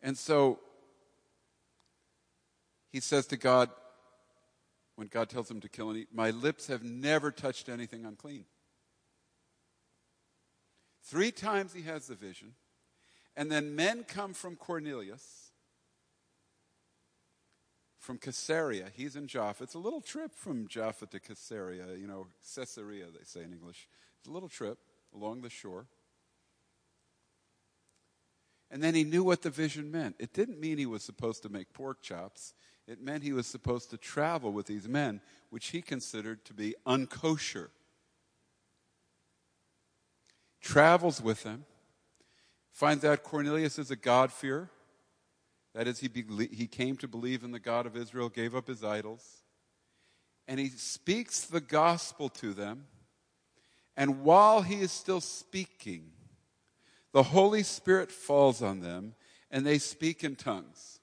[0.00, 0.60] And so,
[2.92, 3.68] he says to God,
[4.94, 8.44] when God tells him to kill and eat, My lips have never touched anything unclean.
[11.02, 12.54] Three times he has the vision,
[13.36, 15.47] and then men come from Cornelius,
[18.08, 18.86] from Caesarea.
[18.94, 19.64] He's in Jaffa.
[19.64, 23.86] It's a little trip from Jaffa to Caesarea, you know, Caesarea, they say in English.
[24.18, 24.78] It's a little trip
[25.14, 25.84] along the shore.
[28.70, 30.16] And then he knew what the vision meant.
[30.18, 32.54] It didn't mean he was supposed to make pork chops.
[32.86, 36.76] It meant he was supposed to travel with these men, which he considered to be
[36.86, 37.68] unkosher.
[40.62, 41.66] Travels with them,
[42.72, 44.70] finds out Cornelius is a God-fearer.
[45.78, 46.10] That is, he,
[46.50, 49.44] he came to believe in the God of Israel, gave up his idols.
[50.48, 52.88] And he speaks the gospel to them.
[53.96, 56.10] And while he is still speaking,
[57.12, 59.14] the Holy Spirit falls on them
[59.52, 60.98] and they speak in tongues.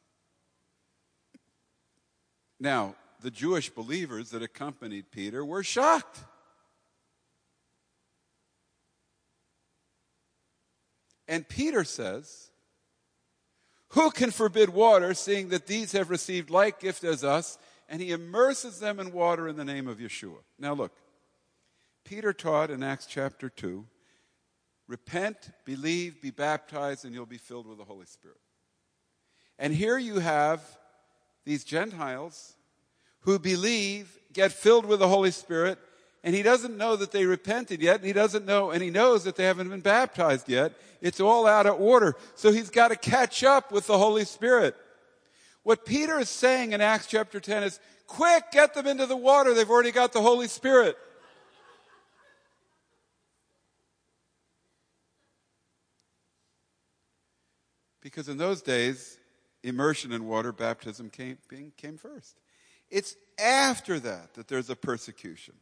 [2.60, 6.20] Now, the Jewish believers that accompanied Peter were shocked.
[11.30, 12.52] And Peter says,
[13.96, 17.58] Who can forbid water, seeing that these have received like gift as us?
[17.88, 20.40] And he immerses them in water in the name of Yeshua.
[20.60, 20.92] Now, look,
[22.04, 23.86] Peter taught in Acts chapter 2
[24.88, 28.38] repent, believe, be baptized, and you'll be filled with the Holy Spirit.
[29.58, 30.62] And here you have
[31.46, 32.58] these Gentiles
[33.22, 35.80] who believe, get filled with the Holy Spirit,
[36.26, 39.24] and he doesn't know that they repented yet, and he doesn't know, and he knows
[39.26, 40.74] that they haven't been baptized yet.
[41.00, 42.16] It's all out of order.
[42.34, 44.76] So he's got to catch up with the Holy Spirit.
[45.62, 49.54] What Peter is saying in Acts chapter 10 is, quick, get them into the water.
[49.54, 50.98] They've already got the Holy Spirit.
[58.02, 59.20] Because in those days,
[59.62, 61.38] immersion in water baptism came,
[61.78, 62.36] came first.
[62.90, 65.54] It's after that that there's a persecution.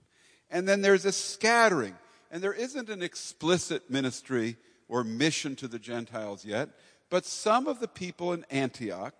[0.53, 1.95] And then there's a scattering.
[2.31, 4.55] And there isn't an explicit ministry
[4.87, 6.69] or mission to the Gentiles yet,
[7.09, 9.15] but some of the people in Antioch,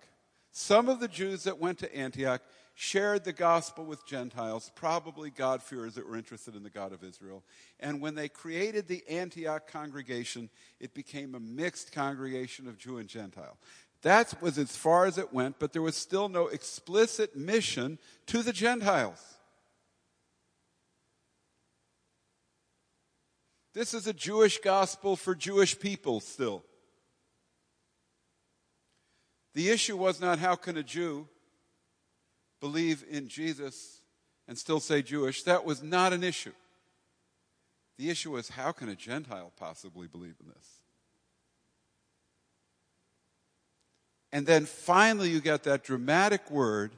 [0.52, 2.40] some of the Jews that went to Antioch,
[2.74, 7.44] shared the gospel with Gentiles, probably God-fearers that were interested in the God of Israel.
[7.78, 13.08] And when they created the Antioch congregation, it became a mixed congregation of Jew and
[13.08, 13.56] Gentile.
[14.02, 18.42] That was as far as it went, but there was still no explicit mission to
[18.42, 19.33] the Gentiles.
[23.74, 26.62] This is a Jewish gospel for Jewish people still.
[29.54, 31.28] The issue was not how can a Jew
[32.60, 34.00] believe in Jesus
[34.46, 35.42] and still say Jewish.
[35.42, 36.52] That was not an issue.
[37.98, 40.68] The issue was how can a Gentile possibly believe in this?
[44.32, 46.92] And then finally, you get that dramatic word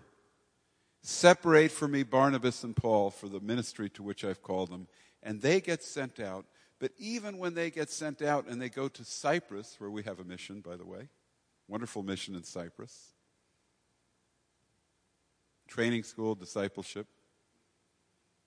[1.03, 4.89] separate for me Barnabas and Paul for the ministry to which I've called them.
[5.23, 6.47] And they get sent out.
[6.79, 10.21] But even when they get sent out and they go to Cyprus, where we have
[10.21, 11.09] a mission, by the way,
[11.69, 13.13] wonderful mission in Cyprus,
[15.69, 17.07] training school, discipleship,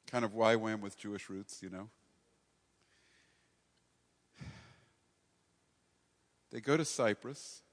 [0.07, 1.89] kind of YWAM with Jewish roots, you know.
[6.51, 7.63] they go to Cyprus,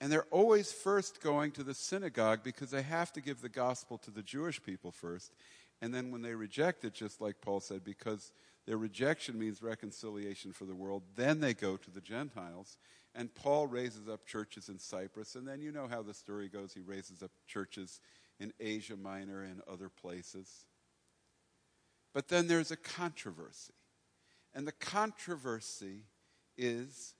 [0.00, 3.98] and they're always first going to the synagogue because they have to give the gospel
[3.98, 5.32] to the Jewish people first.
[5.82, 8.32] And then when they reject it, just like Paul said, because
[8.66, 12.78] their rejection means reconciliation for the world, then they go to the Gentiles.
[13.14, 15.34] And Paul raises up churches in Cyprus.
[15.34, 16.72] And then you know how the story goes.
[16.72, 18.00] He raises up churches
[18.40, 20.64] in Asia Minor and other places.
[22.12, 23.74] But then there's a controversy.
[24.54, 26.04] And the controversy
[26.56, 27.14] is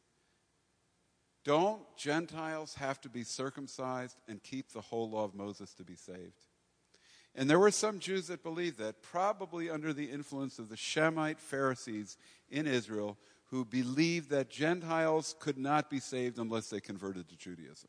[1.45, 5.95] don't Gentiles have to be circumcised and keep the whole law of Moses to be
[5.95, 6.47] saved?
[7.35, 11.41] And there were some Jews that believed that, probably under the influence of the Shammaite
[11.41, 12.17] Pharisees
[12.49, 17.89] in Israel, who believed that Gentiles could not be saved unless they converted to Judaism.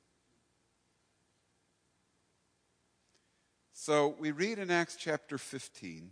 [3.71, 6.09] So we read in Acts chapter 15.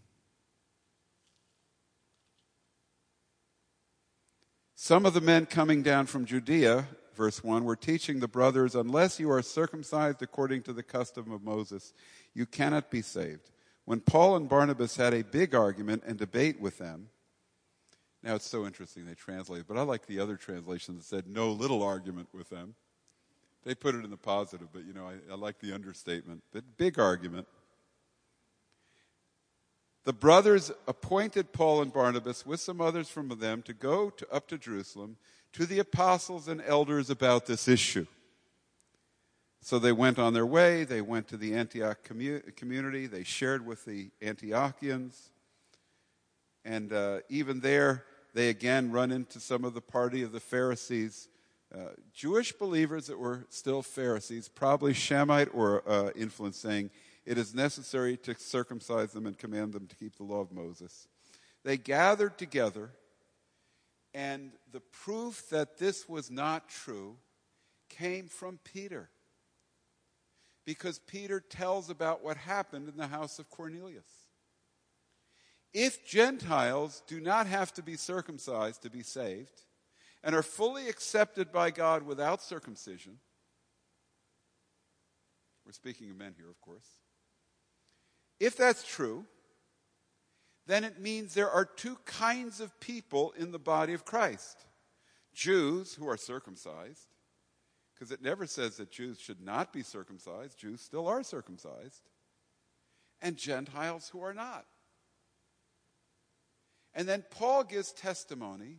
[4.76, 9.20] Some of the men coming down from Judea verse 1, we're teaching the brothers, unless
[9.20, 11.94] you are circumcised according to the custom of Moses,
[12.34, 13.52] you cannot be saved.
[13.86, 17.10] When Paul and Barnabas had a big argument and debate with them,
[18.24, 21.52] now it's so interesting they translate, but I like the other translation that said no
[21.52, 22.76] little argument with them.
[23.66, 26.44] They put it in the positive, but you know, I, I like the understatement.
[26.52, 27.48] But big argument.
[30.06, 34.48] The brothers appointed Paul and Barnabas with some others from them to go to, up
[34.50, 35.18] to Jerusalem
[35.54, 38.06] to the apostles and elders about this issue.
[39.62, 40.84] So they went on their way.
[40.84, 43.08] They went to the Antioch commu- community.
[43.08, 45.30] They shared with the Antiochians.
[46.66, 51.30] And uh, even there, they again run into some of the party of the Pharisees.
[51.74, 56.90] Uh, Jewish believers that were still Pharisees, probably Shammaite or uh, influence, saying
[57.26, 61.08] it is necessary to circumcise them and command them to keep the law of Moses.
[61.64, 62.92] They gathered together
[64.14, 67.18] and the proof that this was not true
[67.90, 69.10] came from Peter.
[70.66, 74.08] Because Peter tells about what happened in the house of Cornelius.
[75.74, 79.64] If Gentiles do not have to be circumcised to be saved
[80.24, 83.18] and are fully accepted by God without circumcision,
[85.66, 86.88] we're speaking of men here, of course.
[88.40, 89.26] If that's true,
[90.66, 94.66] then it means there are two kinds of people in the body of Christ.
[95.34, 97.08] Jews who are circumcised,
[97.94, 102.10] because it never says that Jews should not be circumcised, Jews still are circumcised,
[103.22, 104.66] and Gentiles who are not.
[106.94, 108.78] And then Paul gives testimony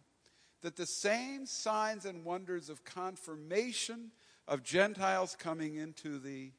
[0.62, 4.12] that the same signs and wonders of confirmation
[4.46, 6.52] of Gentiles coming into the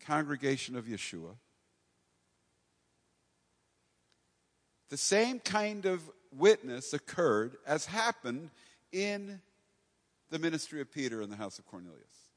[0.00, 1.36] congregation of Yeshua
[4.90, 8.50] the same kind of witness occurred as happened
[8.92, 9.40] in
[10.30, 12.30] the ministry of Peter in the house of Cornelius.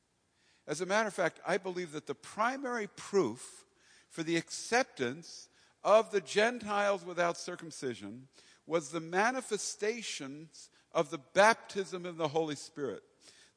[0.68, 3.66] As a matter of fact, I believe that the primary proof
[4.10, 5.50] for the acceptance
[5.84, 8.28] of the Gentiles without circumcision
[8.66, 13.02] was the manifestations of the baptism of the Holy Spirit.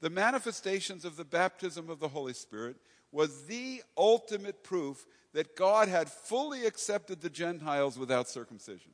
[0.01, 2.77] The manifestations of the baptism of the Holy Spirit
[3.13, 8.93] was the ultimate proof that God had fully accepted the Gentiles without circumcision.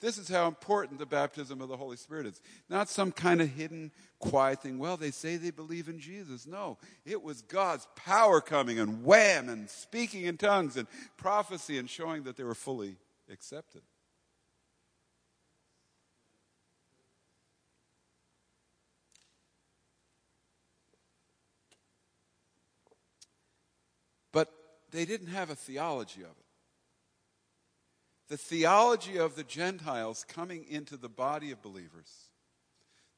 [0.00, 2.40] This is how important the baptism of the Holy Spirit is.
[2.68, 4.78] Not some kind of hidden, quiet thing.
[4.78, 6.46] Well, they say they believe in Jesus.
[6.46, 6.76] No,
[7.06, 12.24] it was God's power coming and wham and speaking in tongues and prophecy and showing
[12.24, 12.96] that they were fully
[13.32, 13.82] accepted.
[24.94, 26.46] They didn't have a theology of it.
[28.28, 32.30] The theology of the Gentiles coming into the body of believers,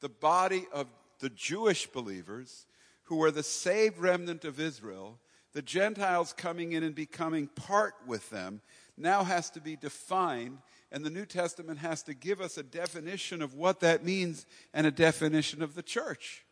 [0.00, 0.86] the body of
[1.20, 2.66] the Jewish believers
[3.04, 5.18] who were the saved remnant of Israel,
[5.52, 8.60] the Gentiles coming in and becoming part with them,
[8.96, 10.58] now has to be defined,
[10.90, 14.86] and the New Testament has to give us a definition of what that means and
[14.86, 16.44] a definition of the church.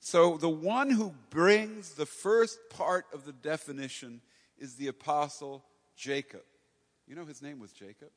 [0.00, 4.20] So the one who brings the first part of the definition
[4.60, 5.64] is the apostle
[5.96, 6.42] Jacob.
[7.08, 8.10] You know his name was Jacob?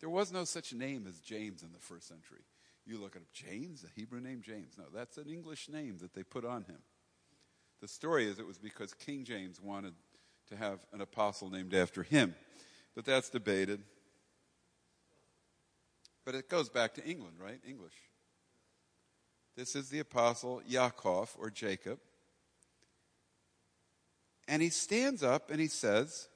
[0.00, 2.44] There was no such name as James in the first century.
[2.86, 4.76] You look at James, a Hebrew name, James.
[4.78, 6.78] No, that's an English name that they put on him.
[7.80, 9.94] The story is it was because King James wanted
[10.48, 12.34] to have an apostle named after him.
[12.94, 13.82] But that's debated.
[16.24, 17.60] But it goes back to England, right?
[17.66, 17.94] English.
[19.56, 21.98] This is the apostle Yaakov or Jacob.
[24.46, 26.28] And he stands up and he says,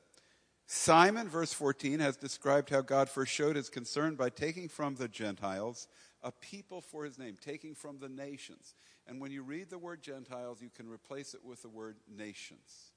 [0.66, 5.08] Simon, verse 14, has described how God first showed his concern by taking from the
[5.08, 5.88] Gentiles
[6.22, 8.74] a people for his name, taking from the nations.
[9.06, 12.92] And when you read the word Gentiles, you can replace it with the word nations.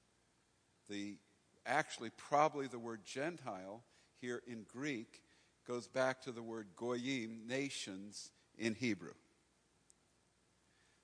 [0.88, 1.16] The
[1.64, 3.82] actually probably the word Gentile
[4.20, 5.22] here in Greek
[5.66, 9.14] goes back to the word goyim, nations in Hebrew.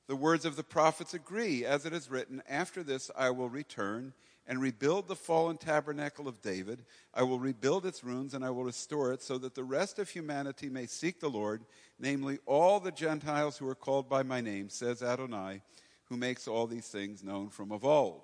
[0.09, 4.14] The words of the prophets agree, as it is written, After this I will return
[4.46, 6.86] and rebuild the fallen tabernacle of David.
[7.12, 10.09] I will rebuild its ruins and I will restore it so that the rest of
[10.09, 11.66] humanity may seek the Lord,
[11.98, 15.61] namely all the Gentiles who are called by my name, says Adonai,
[16.04, 18.22] who makes all these things known from of old.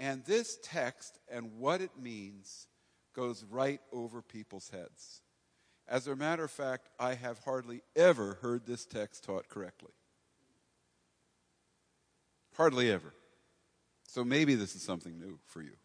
[0.00, 2.66] And this text and what it means
[3.14, 5.22] goes right over people's heads.
[5.86, 9.92] As a matter of fact, I have hardly ever heard this text taught correctly.
[12.58, 13.14] Hardly ever.
[14.08, 15.76] So maybe this is something new for you.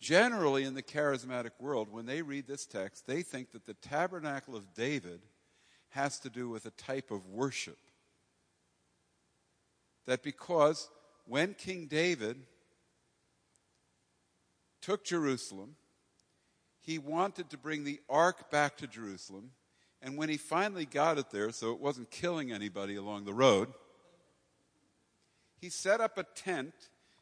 [0.00, 4.56] Generally, in the charismatic world, when they read this text, they think that the tabernacle
[4.56, 5.20] of David
[5.90, 7.76] has to do with a type of worship.
[10.06, 10.88] That because
[11.26, 12.38] when King David
[14.80, 15.76] took Jerusalem,
[16.80, 19.50] he wanted to bring the ark back to Jerusalem.
[20.00, 23.68] And when he finally got it there, so it wasn't killing anybody along the road,
[25.62, 26.74] he set up a tent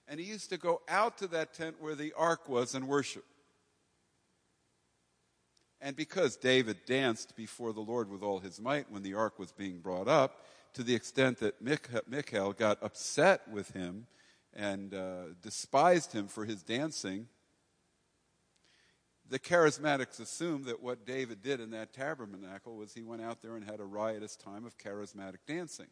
[0.09, 3.24] and he used to go out to that tent where the ark was and worship.
[5.80, 9.53] And because David danced before the Lord with all his might when the ark was
[9.53, 14.07] being brought up, to the extent that Michal got upset with him
[14.55, 17.28] and uh, despised him for his dancing,
[19.28, 23.57] the charismatics assumed that what David did in that tabernacle was he went out there
[23.57, 25.88] and had a riotous time of charismatic dancing.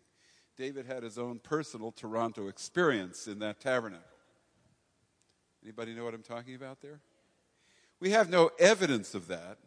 [0.58, 4.04] David had his own personal Toronto experience in that tabernacle.
[5.62, 7.00] Anybody know what I'm talking about there?
[8.00, 9.58] We have no evidence of that.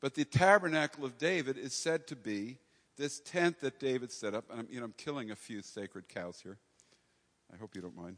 [0.00, 2.58] But the tabernacle of David is said to be
[2.96, 4.44] this tent that David set up.
[4.50, 6.58] And I'm, you know, I'm killing a few sacred cows here.
[7.52, 8.16] I hope you don't mind.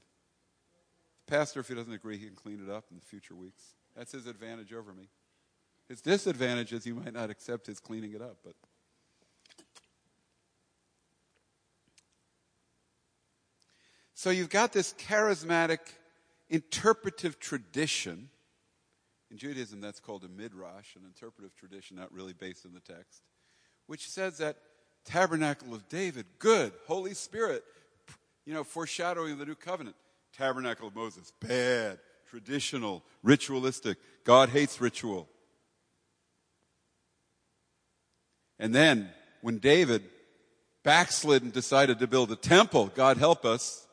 [1.27, 3.63] The Pastor, if he doesn't agree, he can clean it up in the future weeks.
[3.97, 5.09] That's his advantage over me.
[5.89, 8.55] His disadvantage is you might not accept his cleaning it up, but
[14.23, 15.81] So you've got this charismatic
[16.49, 18.29] interpretive tradition.
[19.33, 23.23] In Judaism, that's called a midrash, an interpretive tradition not really based in the text,
[23.89, 24.59] which says that
[25.05, 27.65] tabernacle of David, good, Holy Spirit,
[28.47, 29.97] you know, foreshadowing the new covenant.
[30.39, 31.99] Tabernacle of Moses, bad,
[32.31, 33.99] traditional, ritualistic.
[34.23, 35.29] God hates ritual.
[38.61, 39.11] And then,
[39.41, 40.05] when David
[40.85, 43.89] backslid and decided to build a temple, God help us,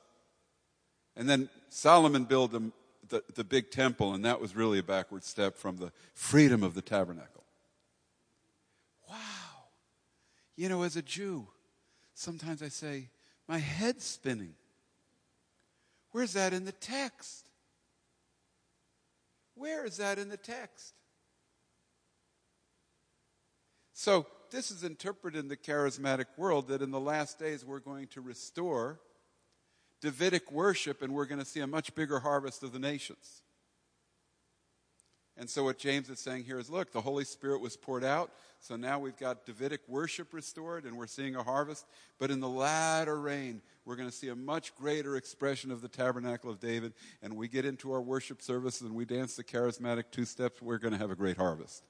[1.15, 2.71] and then Solomon built the,
[3.09, 6.73] the, the big temple, and that was really a backward step from the freedom of
[6.73, 7.43] the tabernacle.
[9.09, 9.15] Wow.
[10.55, 11.47] You know, as a Jew,
[12.13, 13.09] sometimes I say,
[13.47, 14.53] my head's spinning.
[16.11, 17.49] Where's that in the text?
[19.55, 20.93] Where is that in the text?
[23.93, 28.07] So, this is interpreted in the charismatic world that in the last days we're going
[28.07, 28.99] to restore
[30.01, 33.41] Davidic worship, and we're going to see a much bigger harvest of the nations.
[35.39, 38.29] And so, what James is saying here is look, the Holy Spirit was poured out,
[38.59, 41.85] so now we've got Davidic worship restored, and we're seeing a harvest.
[42.19, 45.87] But in the latter rain, we're going to see a much greater expression of the
[45.87, 46.93] tabernacle of David,
[47.23, 50.77] and we get into our worship services and we dance the charismatic two steps, we're
[50.77, 51.83] going to have a great harvest.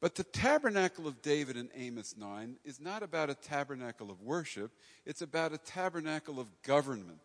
[0.00, 4.72] But the tabernacle of David in Amos 9 is not about a tabernacle of worship,
[5.04, 7.20] it's about a tabernacle of government.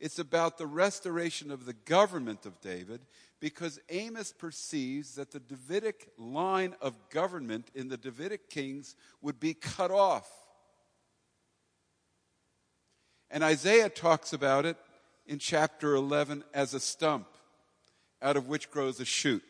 [0.00, 3.00] It's about the restoration of the government of David
[3.40, 9.54] because Amos perceives that the Davidic line of government in the Davidic kings would be
[9.54, 10.30] cut off.
[13.28, 14.76] And Isaiah talks about it
[15.26, 17.26] in chapter 11 as a stump
[18.22, 19.42] out of which grows a shoot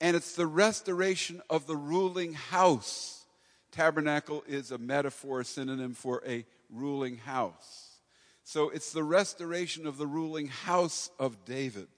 [0.00, 3.26] and it's the restoration of the ruling house.
[3.70, 7.98] Tabernacle is a metaphor, a synonym for a ruling house.
[8.42, 11.88] So it's the restoration of the ruling house of David,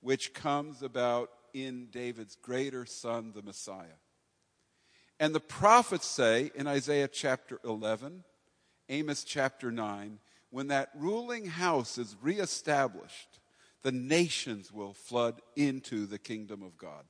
[0.00, 3.98] which comes about in David's greater son, the Messiah.
[5.18, 8.24] And the prophets say in Isaiah chapter 11,
[8.88, 10.18] Amos chapter 9,
[10.50, 13.40] when that ruling house is reestablished,
[13.82, 17.04] the nations will flood into the kingdom of God.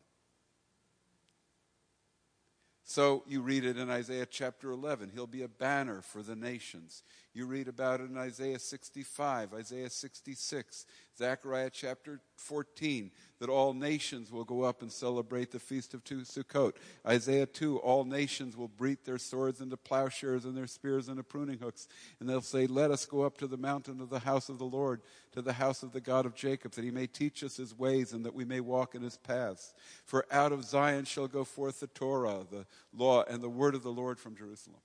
[2.88, 5.10] So you read it in Isaiah chapter 11.
[5.12, 7.02] He'll be a banner for the nations.
[7.34, 14.30] You read about it in Isaiah 65, Isaiah 66, Zechariah chapter 14, that all nations
[14.30, 16.74] will go up and celebrate the feast of Sukkot.
[17.06, 21.58] Isaiah 2, all nations will beat their swords into plowshares and their spears into pruning
[21.58, 21.88] hooks.
[22.20, 24.64] And they'll say, Let us go up to the mountain of the house of the
[24.64, 25.00] Lord,
[25.32, 28.12] to the house of the God of Jacob, that he may teach us his ways
[28.12, 29.72] and that we may walk in his paths.
[30.04, 33.82] For out of Zion shall go forth the Torah, the law, and the word of
[33.82, 34.80] the Lord from Jerusalem.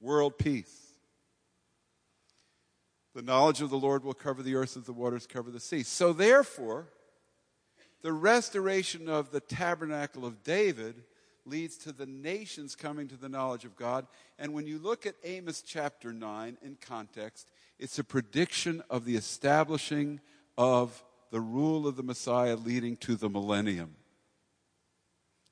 [0.00, 0.85] World peace.
[3.16, 5.84] The knowledge of the Lord will cover the earth as the waters cover the sea.
[5.84, 6.88] So, therefore,
[8.02, 11.02] the restoration of the tabernacle of David
[11.46, 14.06] leads to the nations coming to the knowledge of God.
[14.38, 17.48] And when you look at Amos chapter 9 in context,
[17.78, 20.20] it's a prediction of the establishing
[20.58, 23.96] of the rule of the Messiah leading to the millennium.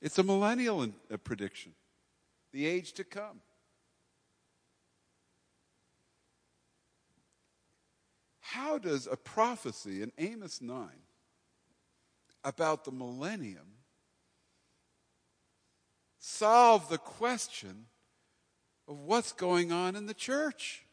[0.03, 1.73] It's a millennial uh, prediction,
[2.53, 3.41] the age to come.
[8.47, 10.87] How does a prophecy in Amos 9
[12.45, 13.79] about the millennium
[16.19, 17.87] solve the question
[18.87, 20.85] of what's going on in the church,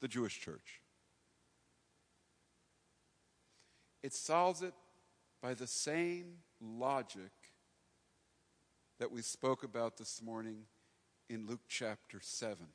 [0.00, 0.80] the Jewish church?
[4.04, 4.74] It solves it
[5.42, 7.32] by the same logic
[9.00, 10.58] that we spoke about this morning
[11.28, 12.68] in Luke chapter 7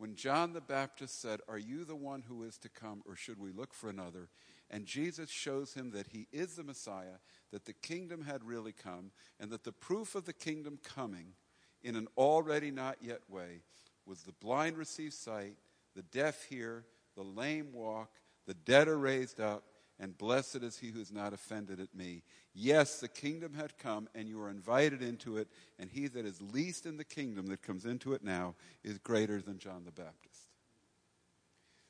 [0.00, 3.38] when John the Baptist said, Are you the one who is to come, or should
[3.38, 4.30] we look for another?
[4.70, 7.18] And Jesus shows him that he is the Messiah,
[7.52, 11.34] that the kingdom had really come, and that the proof of the kingdom coming
[11.82, 13.60] in an already not yet way
[14.06, 15.56] was the blind receive sight,
[15.94, 18.08] the deaf hear, the lame walk,
[18.46, 19.64] the dead are raised up,
[20.00, 22.22] and blessed is he who is not offended at me.
[22.54, 25.48] Yes, the kingdom had come, and you are invited into it,
[25.78, 29.40] and he that is least in the kingdom that comes into it now is greater
[29.42, 30.48] than John the Baptist.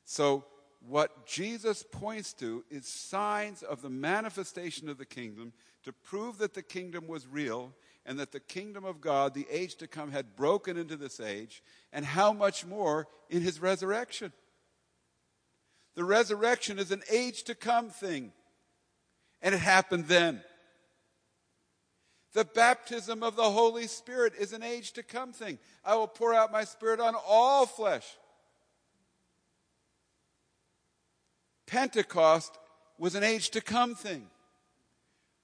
[0.04, 0.44] So,
[0.86, 5.52] what Jesus points to is signs of the manifestation of the kingdom
[5.84, 7.74] to prove that the kingdom was real
[8.06, 11.62] and that the kingdom of God, the age to come, had broken into this age,
[11.92, 14.32] and how much more in his resurrection.
[15.95, 18.32] The resurrection is an age to come thing.
[19.43, 20.43] And it happened then.
[22.32, 25.59] The baptism of the Holy Spirit is an age to come thing.
[25.84, 28.07] I will pour out my spirit on all flesh.
[31.66, 32.57] Pentecost
[32.99, 34.26] was an age to come thing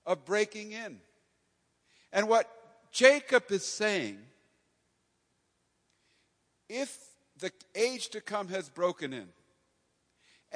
[0.05, 0.99] of breaking in.
[2.13, 2.49] And what
[2.93, 4.19] Jacob is saying,
[6.69, 6.97] if
[7.39, 9.29] the age to come has broken in,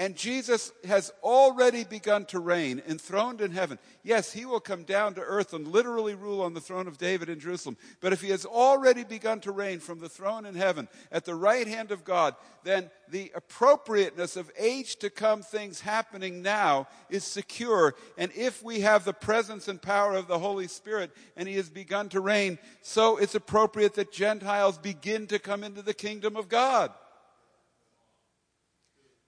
[0.01, 3.79] and Jesus has already begun to reign, enthroned in heaven.
[4.03, 7.29] Yes, he will come down to earth and literally rule on the throne of David
[7.29, 7.77] in Jerusalem.
[8.01, 11.35] But if he has already begun to reign from the throne in heaven at the
[11.35, 12.35] right hand of God,
[12.65, 17.95] then the appropriateness of age to come things happening now is secure.
[18.17, 21.69] And if we have the presence and power of the Holy Spirit and he has
[21.69, 26.49] begun to reign, so it's appropriate that Gentiles begin to come into the kingdom of
[26.49, 26.91] God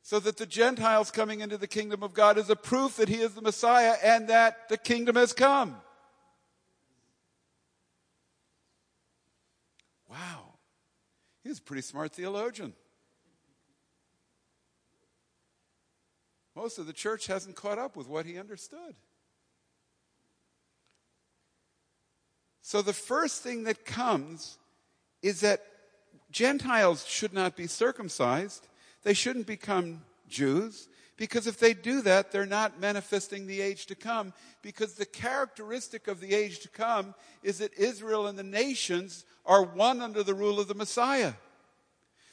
[0.03, 3.17] so that the Gentiles coming into the kingdom of God is a proof that he
[3.17, 5.77] is the Messiah and that the kingdom has come.
[10.11, 10.55] Wow.
[11.45, 12.75] He was a pretty smart theologian.
[16.55, 18.95] Most of the church hasn't caught up with what he understood.
[22.61, 24.59] So the first thing that comes
[25.23, 25.63] is that
[26.31, 28.67] Gentiles should not be circumcised
[29.03, 33.95] they shouldn't become Jews because if they do that, they're not manifesting the age to
[33.95, 34.33] come
[34.63, 39.63] because the characteristic of the age to come is that Israel and the nations are
[39.63, 41.35] one under the rule of the Messiah.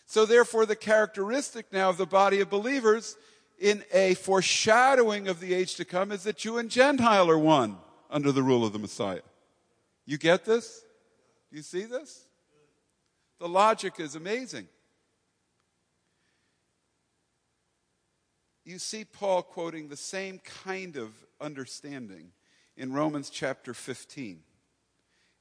[0.05, 3.15] So therefore, the characteristic now of the body of believers
[3.59, 7.78] in a foreshadowing of the age to come is that Jew and Gentile are one
[8.09, 9.22] under the rule of the Messiah.
[10.05, 10.84] You get this?
[11.51, 12.26] Do you see this?
[13.39, 14.67] The logic is amazing.
[18.70, 21.11] You see Paul quoting the same kind of
[21.41, 22.32] understanding
[22.78, 24.41] in Romans chapter 15.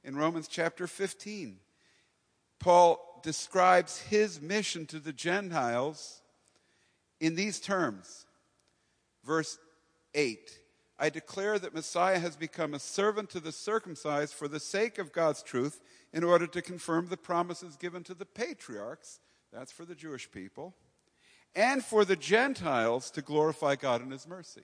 [0.03, 1.57] In Romans chapter 15,
[2.59, 6.21] Paul describes his mission to the Gentiles
[7.19, 8.25] in these terms.
[9.23, 9.57] Verse
[10.15, 10.59] 8
[11.01, 15.13] I declare that Messiah has become a servant to the circumcised for the sake of
[15.13, 15.79] God's truth,
[16.11, 19.19] in order to confirm the promises given to the patriarchs.
[19.53, 20.73] That's for the Jewish people
[21.55, 24.61] and for the Gentiles to glorify God in His mercy.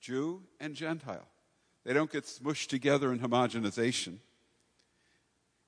[0.00, 1.28] Jew and Gentile.
[1.84, 4.18] They don't get smushed together in homogenization.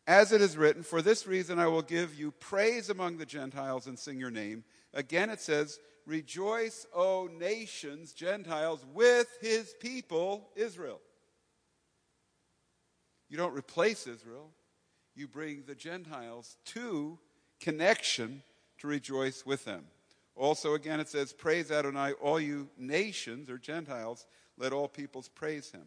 [0.07, 3.87] As it is written, For this reason I will give you praise among the Gentiles
[3.87, 4.65] and sing your name.
[4.93, 11.01] Again it says, Rejoice, O nations, Gentiles, with his people, Israel.
[13.31, 14.51] You don't replace Israel,
[15.15, 17.19] you bring the Gentiles to
[17.59, 18.43] connection
[18.85, 19.83] to rejoice with them.
[20.37, 24.27] Also, again, it says, Praise Adonai, all you nations or Gentiles,
[24.59, 25.87] let all peoples praise him.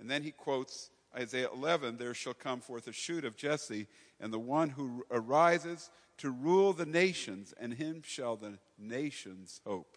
[0.00, 3.86] And then he quotes Isaiah 11 There shall come forth a shoot of Jesse,
[4.18, 9.96] and the one who arises to rule the nations, and him shall the nations hope.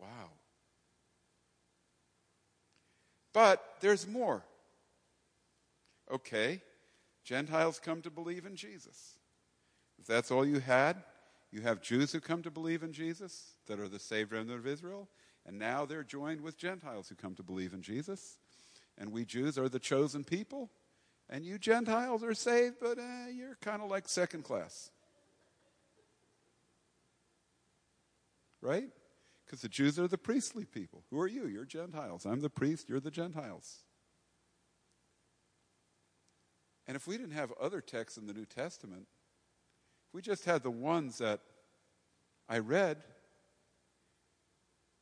[0.00, 0.30] Wow.
[3.34, 4.42] But there's more.
[6.10, 6.62] Okay,
[7.24, 9.17] Gentiles come to believe in Jesus.
[9.98, 11.02] If that's all you had,
[11.50, 14.66] you have Jews who come to believe in Jesus that are the saved remnant of
[14.66, 15.08] Israel,
[15.46, 18.38] and now they're joined with Gentiles who come to believe in Jesus.
[18.98, 20.70] And we Jews are the chosen people,
[21.30, 24.90] and you Gentiles are saved, but eh, you're kind of like second class.
[28.60, 28.90] Right?
[29.46, 31.04] Because the Jews are the priestly people.
[31.10, 31.46] Who are you?
[31.46, 32.26] You're Gentiles.
[32.26, 33.84] I'm the priest, you're the Gentiles.
[36.86, 39.06] And if we didn't have other texts in the New Testament,
[40.08, 41.40] if we just had the ones that
[42.48, 42.96] I read,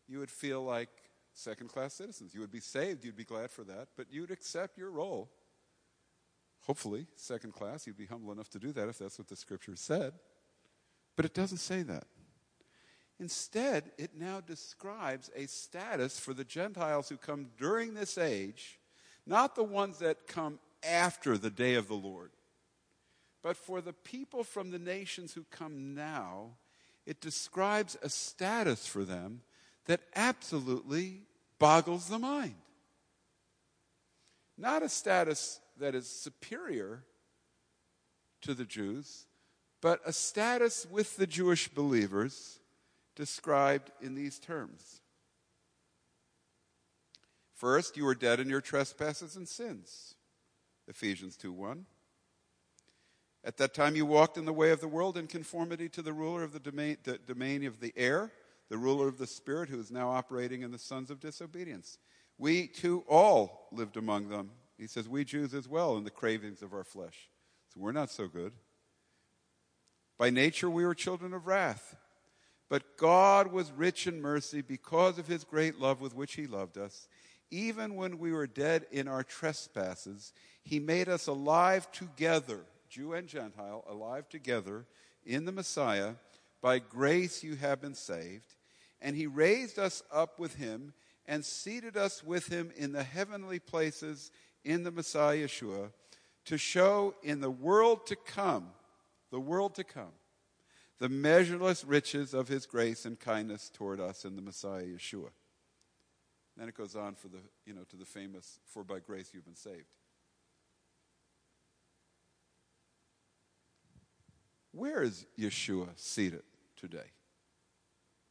[0.09, 0.89] you would feel like
[1.33, 2.35] second class citizens.
[2.35, 5.31] You would be saved, you'd be glad for that, but you'd accept your role.
[6.63, 9.77] Hopefully, second class, you'd be humble enough to do that if that's what the scripture
[9.77, 10.13] said.
[11.15, 12.05] But it doesn't say that.
[13.21, 18.79] Instead, it now describes a status for the Gentiles who come during this age,
[19.27, 22.33] not the ones that come after the day of the Lord.
[23.47, 26.57] But for the people from the nations who come now,
[27.07, 29.43] it describes a status for them
[29.85, 31.21] that absolutely
[31.61, 32.57] boggles the mind.
[34.59, 37.05] Not a status that is superior
[38.41, 39.27] to the Jews,
[39.81, 42.59] but a status with the Jewish believers
[43.15, 45.03] described in these terms.
[47.55, 50.17] First, you were dead in your trespasses and sins.
[50.89, 51.87] Ephesians 2 1.
[53.47, 56.13] At that time, you walked in the way of the world in conformity to the
[56.13, 58.33] ruler of the domain, the domain of the air,
[58.69, 61.99] the ruler of the spirit, who is now operating in the sons of disobedience.
[62.39, 64.51] We too all lived among them.
[64.77, 67.31] He says, we Jews as well, in the cravings of our flesh.
[67.73, 68.53] So we're not so good.
[70.19, 71.95] By nature, we were children of wrath.
[72.69, 76.79] But God was rich in mercy because of his great love with which he loved
[76.79, 77.07] us.
[77.53, 80.33] Even when we were dead in our trespasses,
[80.65, 82.65] he made us alive together,
[82.97, 84.87] Jew and Gentile, alive together
[85.23, 86.15] in the Messiah.
[86.63, 88.55] By grace you have been saved.
[89.03, 90.95] And he raised us up with him
[91.27, 94.31] and seated us with him in the heavenly places
[94.65, 95.93] in the Messiah Yeshua
[96.47, 98.69] to show in the world to come,
[99.31, 100.15] the world to come,
[100.99, 105.29] the measureless riches of his grace and kindness toward us in the Messiah Yeshua.
[106.57, 109.45] Then it goes on for the, you know, to the famous, for by grace you've
[109.45, 109.85] been saved.
[114.77, 116.43] Where is Yeshua seated
[116.77, 117.11] today?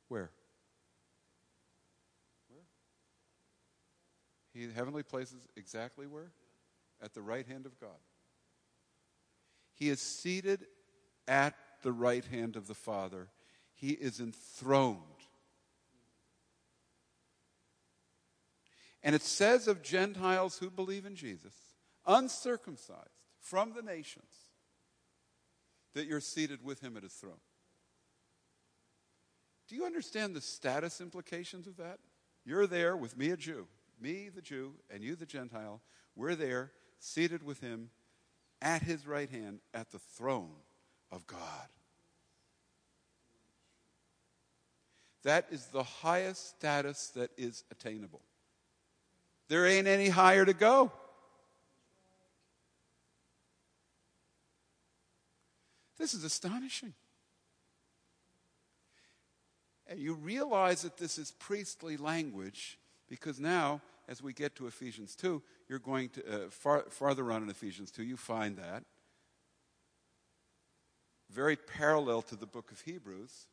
[0.09, 0.29] Where?
[2.49, 2.61] Where?
[4.53, 6.31] He heavenly places exactly where?
[7.01, 7.97] At the right hand of God.
[9.73, 10.67] He is seated
[11.27, 13.29] at the right hand of the Father.
[13.73, 14.99] He is enthroned.
[19.01, 21.55] And it says of Gentiles who believe in Jesus,
[22.05, 24.44] uncircumcised from the nations,
[25.95, 27.39] that you're seated with him at his throne.
[29.67, 31.99] Do you understand the status implications of that?
[32.45, 33.65] You're there with me, a Jew,
[33.99, 35.81] me, the Jew, and you, the Gentile.
[36.15, 37.89] We're there, seated with him
[38.61, 40.51] at his right hand at the throne
[41.11, 41.39] of God.
[45.23, 48.21] That is the highest status that is attainable.
[49.47, 50.91] There ain't any higher to go.
[55.97, 56.93] This is astonishing.
[59.87, 65.15] And you realize that this is priestly language because now, as we get to Ephesians
[65.15, 68.83] 2, you're going to, uh, far, farther on in Ephesians 2, you find that
[71.35, 73.47] very parallel to the book of Hebrews.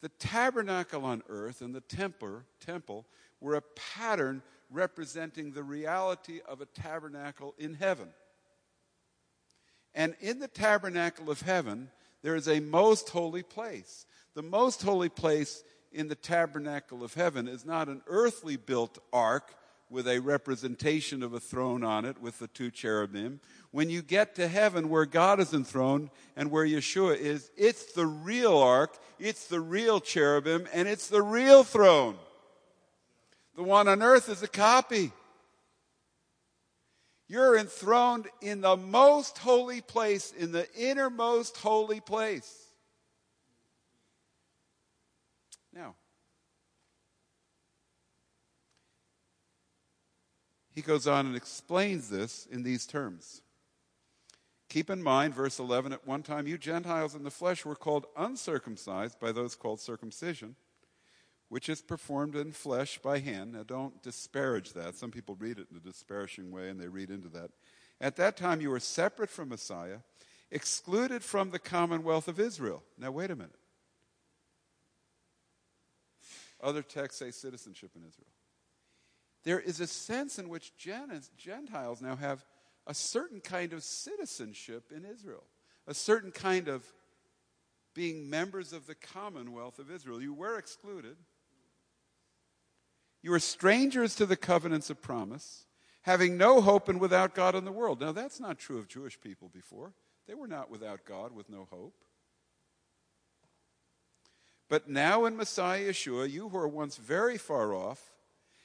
[0.00, 3.06] The tabernacle on earth and the temple, temple
[3.40, 8.08] were a pattern representing the reality of a tabernacle in heaven.
[9.94, 11.90] And in the tabernacle of heaven,
[12.22, 14.06] there is a most holy place.
[14.34, 15.62] The most holy place
[15.92, 19.54] in the tabernacle of heaven is not an earthly built ark
[19.90, 23.40] with a representation of a throne on it with the two cherubim.
[23.72, 28.06] When you get to heaven where God is enthroned and where Yeshua is, it's the
[28.06, 32.16] real ark, it's the real cherubim, and it's the real throne.
[33.54, 35.12] The one on earth is a copy.
[37.32, 42.66] You're enthroned in the most holy place, in the innermost holy place.
[45.72, 45.94] Now,
[50.74, 53.40] he goes on and explains this in these terms.
[54.68, 58.04] Keep in mind, verse 11, at one time you Gentiles in the flesh were called
[58.14, 60.54] uncircumcised by those called circumcision
[61.52, 63.52] which is performed in flesh by hand.
[63.52, 64.96] Now, don't disparage that.
[64.96, 67.50] Some people read it in a disparaging way and they read into that.
[68.00, 69.98] At that time, you were separate from Messiah,
[70.50, 72.82] excluded from the commonwealth of Israel.
[72.98, 73.58] Now, wait a minute.
[76.62, 78.32] Other texts say citizenship in Israel.
[79.44, 82.46] There is a sense in which Gentiles now have
[82.86, 85.44] a certain kind of citizenship in Israel,
[85.86, 86.82] a certain kind of
[87.92, 90.22] being members of the commonwealth of Israel.
[90.22, 91.18] You were excluded,
[93.22, 95.66] you are strangers to the covenants of promise,
[96.02, 98.00] having no hope and without God in the world.
[98.00, 99.92] Now, that's not true of Jewish people before.
[100.26, 101.94] They were not without God with no hope.
[104.68, 108.12] But now in Messiah Yeshua, you who were once very far off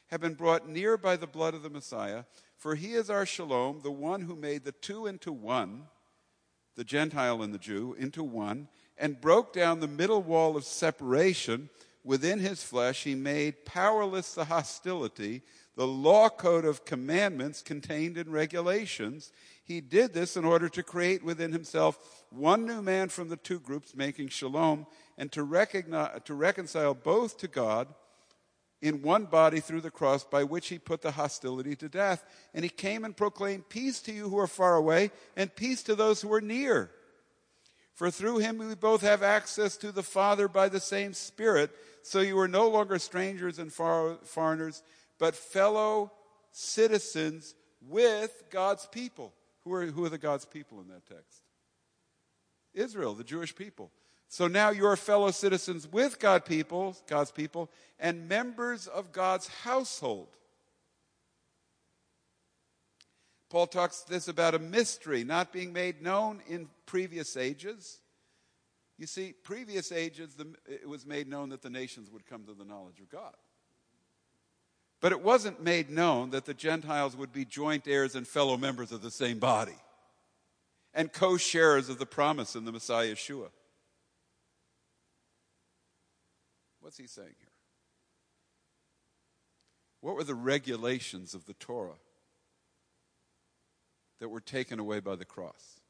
[0.07, 2.23] have been brought near by the blood of the Messiah,
[2.55, 5.87] for he is our shalom, the one who made the two into one,
[6.75, 11.69] the Gentile and the Jew, into one, and broke down the middle wall of separation
[12.07, 15.41] within his flesh, he made powerless the hostility,
[15.75, 19.31] the law code of commandments contained in regulations.
[19.63, 23.59] He did this in order to create within himself one new man from the two
[23.59, 24.87] groups, making shalom,
[25.17, 27.89] and to, recognize, to reconcile both to God
[28.81, 32.23] in one body through the cross, by which he put the hostility to death.
[32.53, 35.95] And he came and proclaimed peace to you who are far away, and peace to
[35.95, 36.89] those who are near.
[37.97, 41.71] For through him we both have access to the Father by the same Spirit.
[42.03, 44.83] So you are no longer strangers and foreigners,
[45.17, 46.11] but fellow
[46.51, 49.33] citizens with God's people.
[49.63, 51.41] Who are, who are the God's people in that text?
[52.75, 53.89] Israel, the Jewish people.
[54.27, 59.47] So now you are fellow citizens with God people, God's people, and members of God's
[59.47, 60.27] household.
[63.49, 67.99] Paul talks this about a mystery not being made known in previous ages
[68.97, 72.53] you see, previous ages, the, it was made known that the nations would come to
[72.53, 73.35] the knowledge of God.
[74.99, 78.91] But it wasn't made known that the Gentiles would be joint heirs and fellow members
[78.91, 79.75] of the same body
[80.95, 83.49] and co sharers of the promise in the Messiah Yeshua.
[86.79, 87.47] What's he saying here?
[90.01, 91.99] What were the regulations of the Torah
[94.19, 95.81] that were taken away by the cross?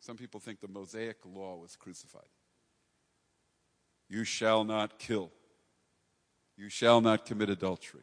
[0.00, 2.22] Some people think the Mosaic law was crucified.
[4.08, 5.30] You shall not kill.
[6.56, 8.02] You shall not commit adultery.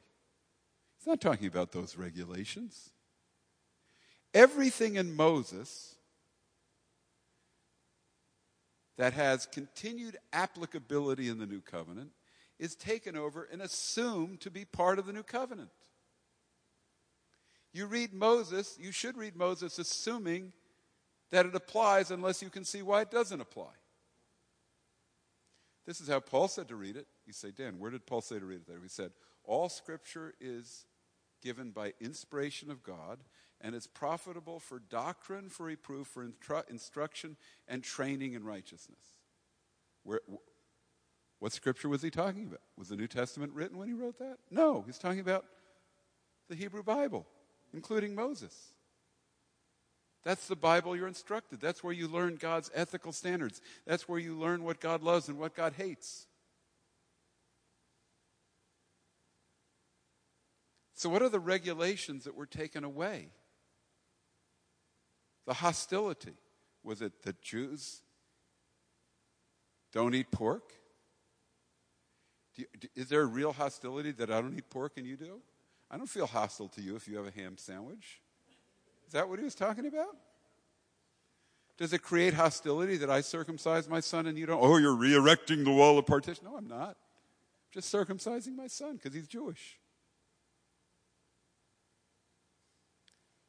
[0.98, 2.92] He's not talking about those regulations.
[4.34, 5.96] Everything in Moses
[8.98, 12.12] that has continued applicability in the new covenant
[12.60, 15.70] is taken over and assumed to be part of the new covenant.
[17.74, 20.54] You read Moses, you should read Moses assuming
[21.32, 23.74] that it applies unless you can see why it doesn't apply.
[25.86, 27.08] This is how Paul said to read it.
[27.26, 28.80] You say, Dan, where did Paul say to read it there?
[28.82, 29.12] He said,
[29.44, 30.86] All scripture is
[31.42, 33.20] given by inspiration of God
[33.62, 37.38] and is profitable for doctrine, for reproof, for instru- instruction,
[37.68, 39.00] and training in righteousness.
[40.04, 40.22] Where,
[41.40, 42.62] what scripture was he talking about?
[42.78, 44.38] Was the New Testament written when he wrote that?
[44.52, 45.46] No, he's talking about
[46.50, 47.26] the Hebrew Bible,
[47.78, 48.74] including Moses.
[50.24, 51.62] That's the Bible you're instructed.
[51.62, 53.62] That's where you learn God's ethical standards.
[53.86, 56.26] That's where you learn what God loves and what God hates.
[60.96, 63.30] So, what are the regulations that were taken away?
[65.46, 66.34] The hostility.
[66.84, 68.02] Was it that Jews
[69.94, 70.74] don't eat pork?
[72.56, 72.66] You,
[72.96, 75.42] is there a real hostility that I don't eat pork and you do?
[75.90, 78.22] I don't feel hostile to you if you have a ham sandwich.
[79.06, 80.18] Is that what he was talking about?
[81.78, 84.62] Does it create hostility that I circumcise my son and you don't?
[84.62, 86.46] Oh, you're re erecting the wall of partition.
[86.46, 86.90] No, I'm not.
[86.90, 86.96] I'm
[87.74, 89.80] just circumcising my son because he's Jewish.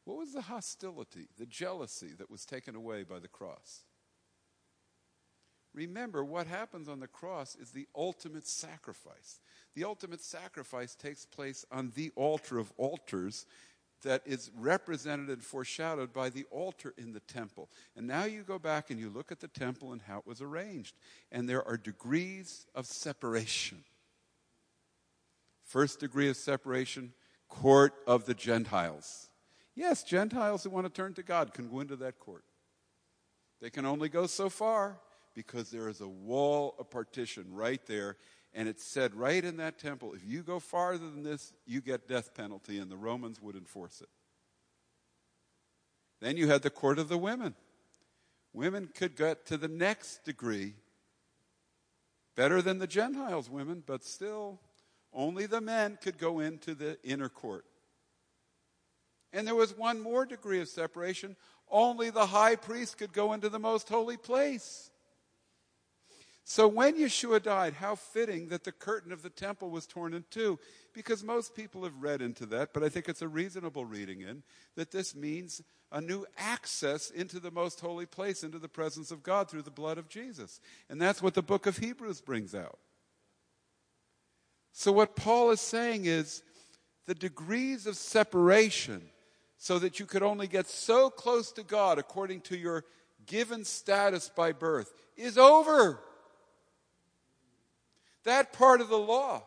[0.05, 3.83] What was the hostility, the jealousy that was taken away by the cross?
[5.73, 9.39] Remember, what happens on the cross is the ultimate sacrifice.
[9.75, 13.45] The ultimate sacrifice takes place on the altar of altars
[14.03, 17.69] that is represented and foreshadowed by the altar in the temple.
[17.95, 20.41] And now you go back and you look at the temple and how it was
[20.41, 20.95] arranged.
[21.31, 23.83] And there are degrees of separation.
[25.65, 27.13] First degree of separation,
[27.47, 29.29] court of the Gentiles.
[29.75, 32.43] Yes, Gentiles who want to turn to God can go into that court.
[33.61, 34.97] They can only go so far
[35.33, 38.17] because there is a wall of partition right there
[38.53, 42.07] and it said right in that temple, if you go farther than this, you get
[42.07, 44.09] death penalty, and the Romans would enforce it.
[46.19, 47.53] Then you had the court of the women.
[48.51, 50.73] Women could get to the next degree,
[52.35, 54.59] better than the Gentiles' women, but still,
[55.13, 57.65] only the men could go into the inner court.
[59.31, 61.35] And there was one more degree of separation.
[61.69, 64.88] Only the high priest could go into the most holy place.
[66.43, 70.25] So when Yeshua died, how fitting that the curtain of the temple was torn in
[70.31, 70.57] two,
[70.93, 74.41] because most people have read into that, but I think it's a reasonable reading in
[74.75, 75.61] that this means
[75.91, 79.71] a new access into the most holy place, into the presence of God through the
[79.71, 80.59] blood of Jesus.
[80.89, 82.79] And that's what the book of Hebrews brings out.
[84.71, 86.43] So what Paul is saying is
[87.05, 89.01] the degrees of separation
[89.57, 92.85] so that you could only get so close to God according to your
[93.25, 95.99] given status by birth is over.
[98.29, 99.41] That part of the law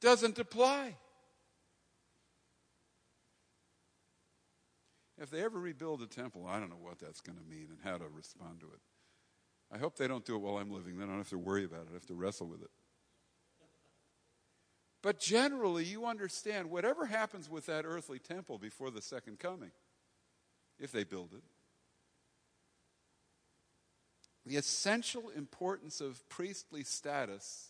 [0.00, 0.96] doesn't apply.
[5.18, 7.78] If they ever rebuild a temple, I don't know what that's going to mean and
[7.84, 8.80] how to respond to it.
[9.70, 10.96] I hope they don't do it while I'm living.
[10.96, 11.88] Then I don't have to worry about it.
[11.90, 12.70] I have to wrestle with it.
[15.02, 19.72] But generally, you understand whatever happens with that earthly temple before the second coming,
[20.78, 21.42] if they build it,
[24.50, 27.68] the essential importance of priestly status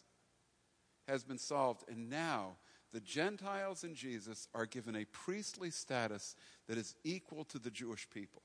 [1.06, 2.56] has been solved, and now
[2.94, 6.34] the Gentiles in Jesus are given a priestly status
[6.68, 8.40] that is equal to the Jewish people.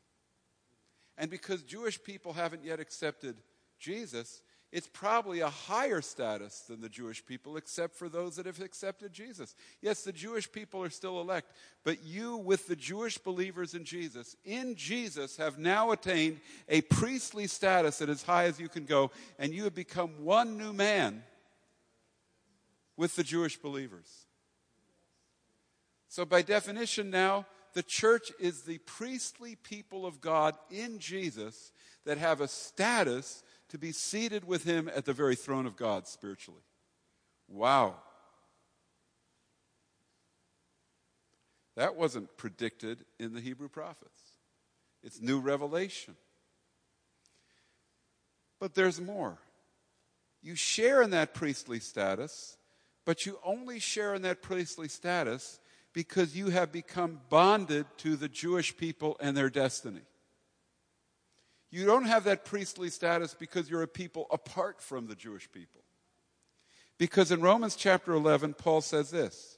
[1.17, 3.37] And because Jewish people haven't yet accepted
[3.79, 4.41] Jesus,
[4.75, 9.13] it's probably a higher status than the Jewish people, except for those that have accepted
[9.13, 9.55] Jesus.
[9.81, 11.53] Yes, the Jewish people are still elect,
[11.85, 17.47] but you, with the Jewish believers in Jesus, in Jesus, have now attained a priestly
[17.47, 21.23] status that is high as you can go, and you have become one new man
[22.97, 24.25] with the Jewish believers.
[26.09, 31.71] So, by definition, now, the church is the priestly people of God in Jesus
[32.03, 33.41] that have a status
[33.75, 36.61] to be seated with him at the very throne of God spiritually.
[37.49, 37.95] Wow.
[41.75, 44.21] That wasn't predicted in the Hebrew prophets.
[45.03, 46.15] It's new revelation.
[48.61, 49.39] But there's more.
[50.41, 52.55] You share in that priestly status,
[53.03, 55.59] but you only share in that priestly status
[55.91, 60.03] because you have become bonded to the Jewish people and their destiny.
[61.75, 65.81] You don't have that priestly status because you're a people apart from the Jewish people.
[66.97, 69.57] Because in Romans chapter 11, Paul says this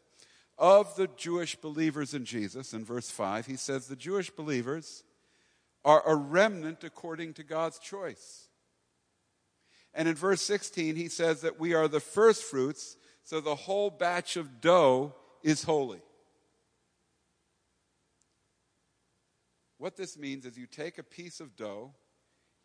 [0.57, 5.03] of the Jewish believers in Jesus, in verse 5, he says, The Jewish believers
[5.85, 8.47] are a remnant according to God's choice.
[9.93, 13.91] And in verse 16, he says that we are the first fruits, so the whole
[13.91, 15.13] batch of dough
[15.43, 16.01] is holy.
[19.77, 21.93] What this means is you take a piece of dough,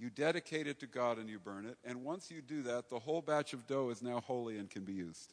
[0.03, 1.79] you dedicate it to God, and you burn it.
[1.85, 4.83] And once you do that, the whole batch of dough is now holy and can
[4.83, 5.33] be used.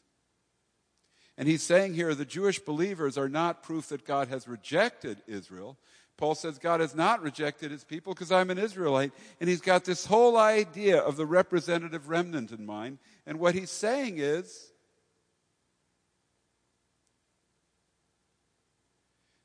[1.36, 5.76] And he's saying here the Jewish believers are not proof that God has rejected Israel.
[6.16, 9.12] Paul says God has not rejected his people because I'm an Israelite.
[9.40, 12.98] And he's got this whole idea of the representative remnant in mind.
[13.26, 14.70] And what he's saying is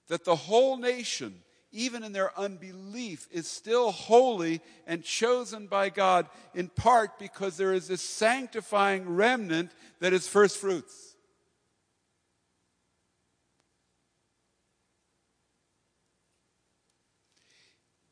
[0.07, 1.41] that the whole nation
[1.75, 7.73] even in their unbelief, is still holy and chosen by God, in part because there
[7.73, 11.15] is this sanctifying remnant that is first fruits.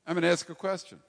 [0.05, 0.99] I'm going to ask a question.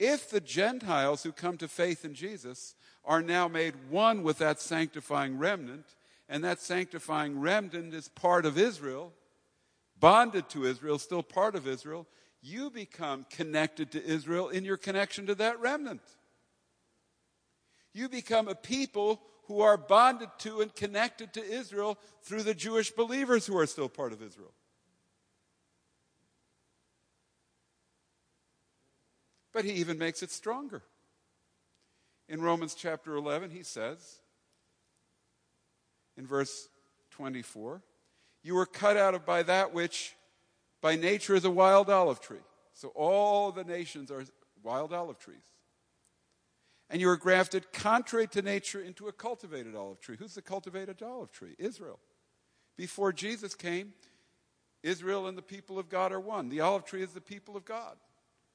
[0.00, 2.74] If the Gentiles who come to faith in Jesus
[3.04, 5.86] are now made one with that sanctifying remnant,
[6.28, 9.12] and that sanctifying remnant is part of Israel,
[10.00, 12.06] bonded to Israel, still part of Israel,
[12.40, 16.02] you become connected to Israel in your connection to that remnant.
[17.92, 22.90] You become a people who are bonded to and connected to Israel through the Jewish
[22.90, 24.52] believers who are still part of Israel.
[29.52, 30.82] But he even makes it stronger.
[32.28, 34.20] In Romans chapter 11, he says,
[36.16, 36.68] in verse
[37.12, 37.80] 24,
[38.42, 40.14] You were cut out of by that which
[40.80, 42.38] by nature is a wild olive tree.
[42.72, 44.24] So all the nations are
[44.62, 45.42] wild olive trees.
[46.90, 50.16] And you were grafted contrary to nature into a cultivated olive tree.
[50.18, 51.54] Who's the cultivated olive tree?
[51.58, 51.98] Israel.
[52.76, 53.92] Before Jesus came,
[54.82, 56.48] Israel and the people of God are one.
[56.48, 57.96] The olive tree is the people of God.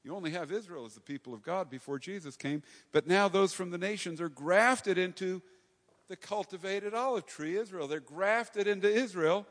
[0.02, 2.62] You only have Israel as the people of God before Jesus came,
[2.92, 5.40] but now those from the nations are grafted into
[6.08, 7.88] the cultivated olive tree, Israel.
[7.88, 9.46] They're grafted into Israel.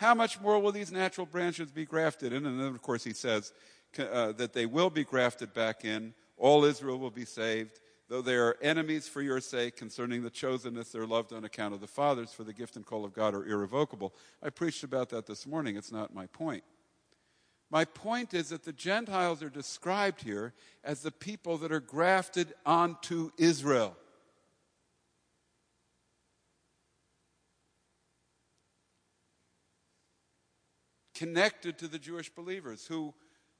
[0.00, 2.46] How much more will these natural branches be grafted in?
[2.46, 3.52] And then, of course, he says
[3.98, 6.14] uh, that they will be grafted back in.
[6.36, 7.80] All Israel will be saved
[8.10, 11.80] though they are enemies for your sake concerning the chosenness, they're loved on account of
[11.80, 14.12] the fathers, for the gift and call of God are irrevocable.
[14.42, 15.76] I preached about that this morning.
[15.76, 16.64] It's not my point.
[17.70, 22.52] My point is that the Gentiles are described here as the people that are grafted
[22.66, 23.96] onto Israel.
[31.20, 33.12] Connected to the Jewish believers who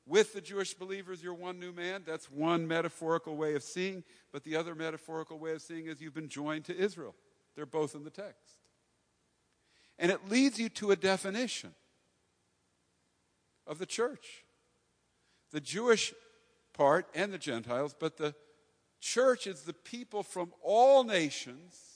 [0.07, 2.05] with the Jewish believers, you're one new man.
[2.07, 4.03] That's one metaphorical way of seeing.
[4.33, 7.15] But the other metaphorical way of seeing is you've been joined to Israel.
[7.55, 8.57] They're both in the text.
[9.99, 11.75] And it leads you to a definition
[13.67, 14.45] of the church
[15.51, 16.15] the Jewish
[16.73, 18.35] part and the Gentiles, but the
[19.01, 21.90] church is the people from all nations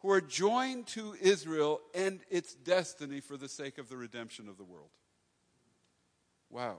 [0.00, 4.56] who are joined to Israel and its destiny for the sake of the redemption of
[4.56, 4.90] the world.
[6.48, 6.78] Wow.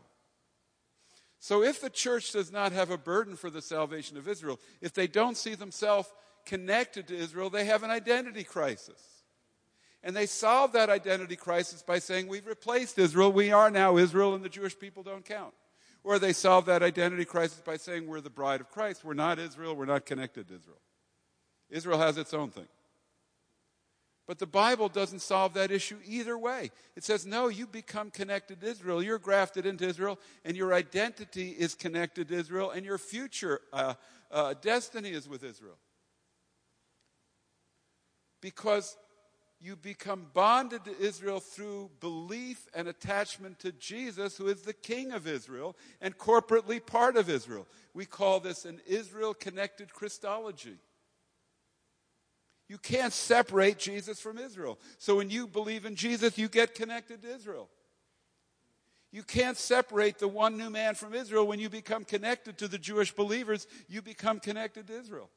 [1.39, 4.93] So if the church does not have a burden for the salvation of Israel, if
[4.93, 6.11] they don't see themselves
[6.45, 9.01] connected to Israel, they have an identity crisis.
[10.03, 13.31] And they solve that identity crisis by saying, We've replaced Israel.
[13.31, 15.53] We are now Israel, and the Jewish people don't count.
[16.03, 19.05] Or they solve that identity crisis by saying, We're the bride of Christ.
[19.05, 19.75] We're not Israel.
[19.75, 20.81] We're not connected to Israel.
[21.69, 22.67] Israel has its own thing.
[24.31, 26.71] But the Bible doesn't solve that issue either way.
[26.95, 29.03] It says, no, you become connected to Israel.
[29.03, 33.95] You're grafted into Israel, and your identity is connected to Israel, and your future uh,
[34.31, 35.75] uh, destiny is with Israel.
[38.39, 38.95] Because
[39.59, 45.11] you become bonded to Israel through belief and attachment to Jesus, who is the King
[45.11, 47.67] of Israel and corporately part of Israel.
[47.93, 50.77] We call this an Israel connected Christology.
[52.71, 54.79] You can't separate Jesus from Israel.
[54.97, 57.67] So when you believe in Jesus, you get connected to Israel.
[59.11, 61.45] You can't separate the one new man from Israel.
[61.45, 65.29] When you become connected to the Jewish believers, you become connected to Israel.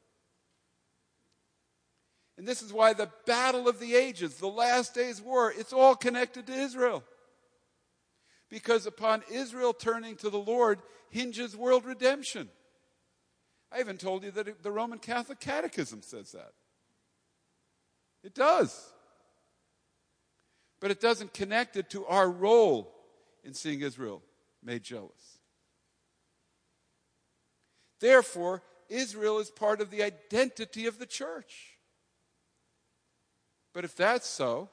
[2.37, 5.93] And this is why the battle of the ages, the last days war, it's all
[5.93, 7.03] connected to Israel.
[8.49, 10.79] Because upon Israel turning to the Lord
[11.09, 12.47] hinges world redemption.
[13.73, 16.53] I even told you that the Roman Catholic Catechism says that.
[18.25, 18.91] It does.
[20.81, 22.91] But it doesn't connect it to our role
[23.43, 24.23] in seeing Israel
[24.63, 25.39] made jealous.
[27.99, 31.77] Therefore, Israel is part of the identity of the church.
[33.73, 34.69] But if that's so,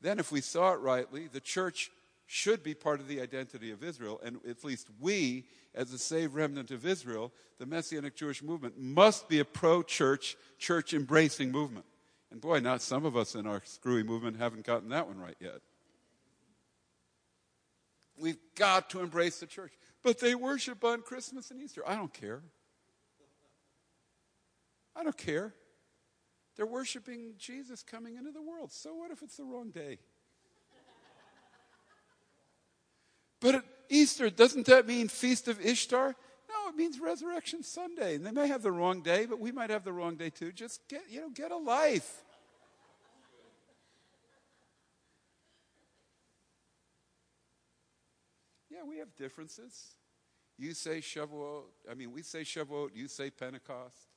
[0.00, 1.90] then if we saw it rightly, the church
[2.26, 6.34] should be part of the identity of Israel, and at least we, as the saved
[6.34, 11.86] remnant of Israel, the Messianic Jewish movement, must be a pro church, church embracing movement.
[12.30, 15.36] And boy, not some of us in our screwy movement haven't gotten that one right
[15.40, 15.60] yet.
[18.18, 19.72] We've got to embrace the church.
[20.02, 21.82] But they worship on Christmas and Easter.
[21.86, 22.42] I don't care.
[24.94, 25.54] I don't care.
[26.56, 28.72] They're worshiping Jesus coming into the world.
[28.72, 29.98] So what if it's the wrong day?
[33.40, 36.16] But at Easter, doesn't that mean Feast of Ishtar?
[36.68, 38.16] It means Resurrection Sunday.
[38.16, 40.52] And they may have the wrong day, but we might have the wrong day too.
[40.52, 42.24] Just get, you know, get a life.
[48.70, 49.92] Yeah, we have differences.
[50.58, 54.08] You say Shavuot, I mean, we say Shavuot, you say Pentecost.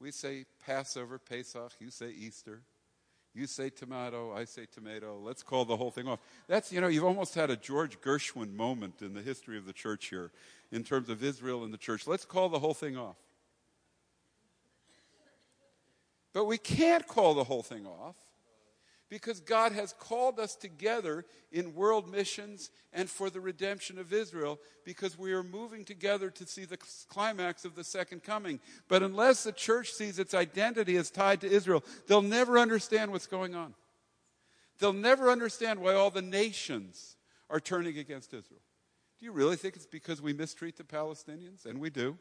[0.00, 2.62] We say Passover, Pesach, you say Easter.
[3.34, 5.18] You say tomato, I say tomato.
[5.22, 6.18] Let's call the whole thing off.
[6.48, 9.72] That's, you know, you've almost had a George Gershwin moment in the history of the
[9.72, 10.32] church here
[10.72, 12.06] in terms of Israel and the church.
[12.06, 13.16] Let's call the whole thing off.
[16.32, 18.16] But we can't call the whole thing off
[19.10, 24.58] because God has called us together in world missions and for the redemption of Israel
[24.86, 26.78] because we are moving together to see the
[27.10, 28.58] climax of the second coming.
[28.88, 33.26] But unless the church sees its identity as tied to Israel, they'll never understand what's
[33.26, 33.74] going on.
[34.78, 37.16] They'll never understand why all the nations
[37.50, 38.62] are turning against Israel.
[39.22, 41.64] Do you really think it's because we mistreat the Palestinians?
[41.64, 42.18] And we do.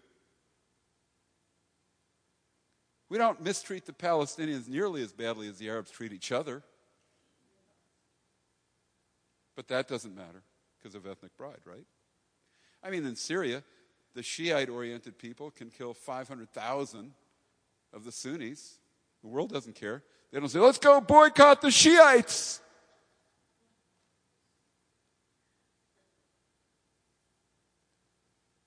[3.10, 6.62] We don't mistreat the Palestinians nearly as badly as the Arabs treat each other.
[9.56, 10.44] But that doesn't matter
[10.78, 11.88] because of ethnic pride, right?
[12.84, 13.64] I mean, in Syria,
[14.14, 17.14] the Shiite oriented people can kill 500,000
[17.94, 18.76] of the Sunnis.
[19.24, 20.04] The world doesn't care.
[20.32, 22.62] They don't say, let's go boycott the Shiites.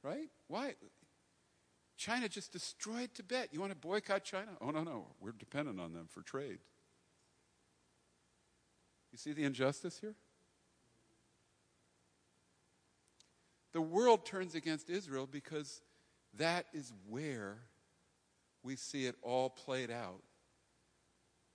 [0.04, 0.28] Right?
[0.48, 0.74] Why?
[1.96, 3.48] China just destroyed Tibet.
[3.52, 4.50] You want to boycott China?
[4.60, 5.06] Oh, no, no.
[5.18, 6.58] We're dependent on them for trade.
[9.10, 10.14] You see the injustice here?
[13.72, 15.80] The world turns against Israel because
[16.36, 17.58] that is where
[18.62, 20.22] we see it all played out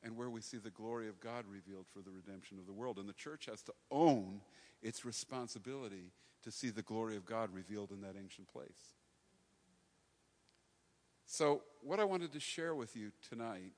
[0.01, 2.97] and where we see the glory of God revealed for the redemption of the world.
[2.97, 4.41] And the church has to own
[4.81, 6.11] its responsibility
[6.44, 8.95] to see the glory of God revealed in that ancient place.
[11.26, 13.74] So, what I wanted to share with you tonight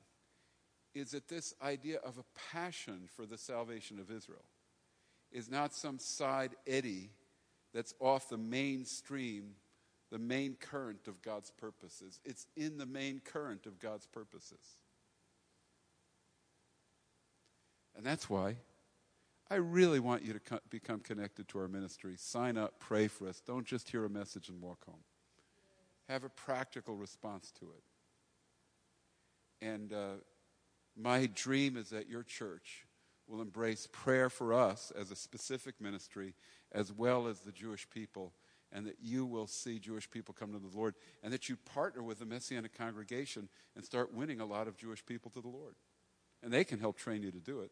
[0.94, 2.24] is that this idea of a
[2.54, 4.46] passion for the salvation of Israel
[5.32, 7.10] is not some side eddy
[7.74, 9.56] that's off the mainstream,
[10.12, 12.20] the main current of God's purposes.
[12.26, 14.60] It's in the main current of God's purposes.
[17.96, 18.58] And that's why
[19.52, 22.14] I really want you to co- become connected to our ministry.
[22.16, 23.42] Sign up, pray for us.
[23.46, 25.04] Don't just hear a message and walk home.
[26.08, 27.84] Have a practical response to it.
[29.66, 30.14] And uh,
[30.96, 32.86] my dream is that your church
[33.28, 36.34] will embrace prayer for us as a specific ministry
[36.72, 38.32] as well as the Jewish people,
[38.72, 42.02] and that you will see Jewish people come to the Lord, and that you partner
[42.02, 45.76] with the Messianic congregation and start winning a lot of Jewish people to the Lord.
[46.42, 47.72] And they can help train you to do it.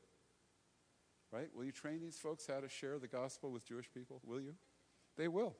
[1.31, 1.47] Right?
[1.53, 4.19] Will you train these folks how to share the gospel with Jewish people?
[4.26, 4.56] Will you?
[5.15, 5.56] They will.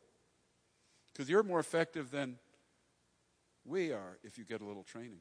[1.07, 2.37] Because you're more effective than
[3.65, 5.19] we are if you get a little training.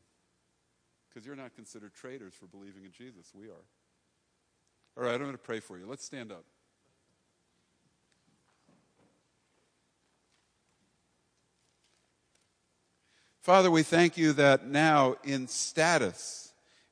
[1.09, 3.33] Because you're not considered traitors for believing in Jesus.
[3.35, 3.65] We are.
[4.97, 5.87] All right, I'm going to pray for you.
[5.87, 6.45] Let's stand up.
[13.43, 16.48] Father, we thank you that now in status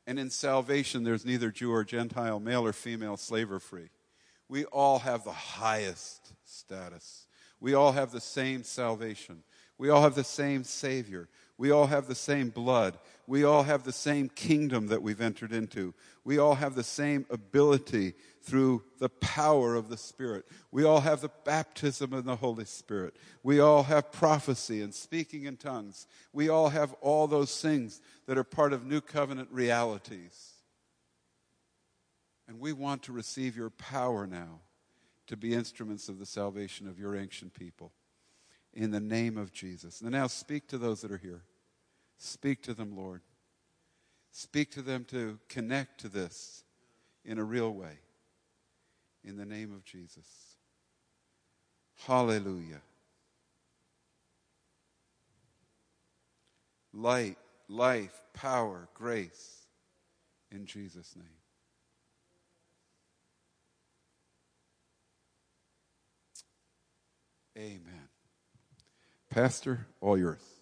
[0.06, 3.90] and in salvation there's neither Jew or Gentile, male or female, slave or free.
[4.48, 7.26] We all have the highest status.
[7.60, 9.42] We all have the same salvation.
[9.78, 11.28] We all have the same Savior.
[11.58, 12.98] We all have the same blood.
[13.26, 15.94] We all have the same kingdom that we've entered into.
[16.24, 18.14] We all have the same ability
[18.46, 20.46] through the power of the Spirit.
[20.70, 23.16] We all have the baptism of the Holy Spirit.
[23.42, 26.06] We all have prophecy and speaking in tongues.
[26.32, 30.52] We all have all those things that are part of new covenant realities.
[32.46, 34.60] And we want to receive your power now
[35.26, 37.92] to be instruments of the salvation of your ancient people
[38.72, 40.02] in the name of Jesus.
[40.02, 41.42] And now speak to those that are here.
[42.16, 43.22] Speak to them, Lord.
[44.30, 46.62] Speak to them to connect to this
[47.24, 47.98] in a real way.
[49.26, 50.56] In the name of Jesus.
[52.06, 52.80] Hallelujah.
[56.94, 57.36] Light,
[57.68, 59.66] life, power, grace
[60.52, 61.26] in Jesus' name.
[67.58, 68.08] Amen.
[69.30, 70.55] Pastor, all yours.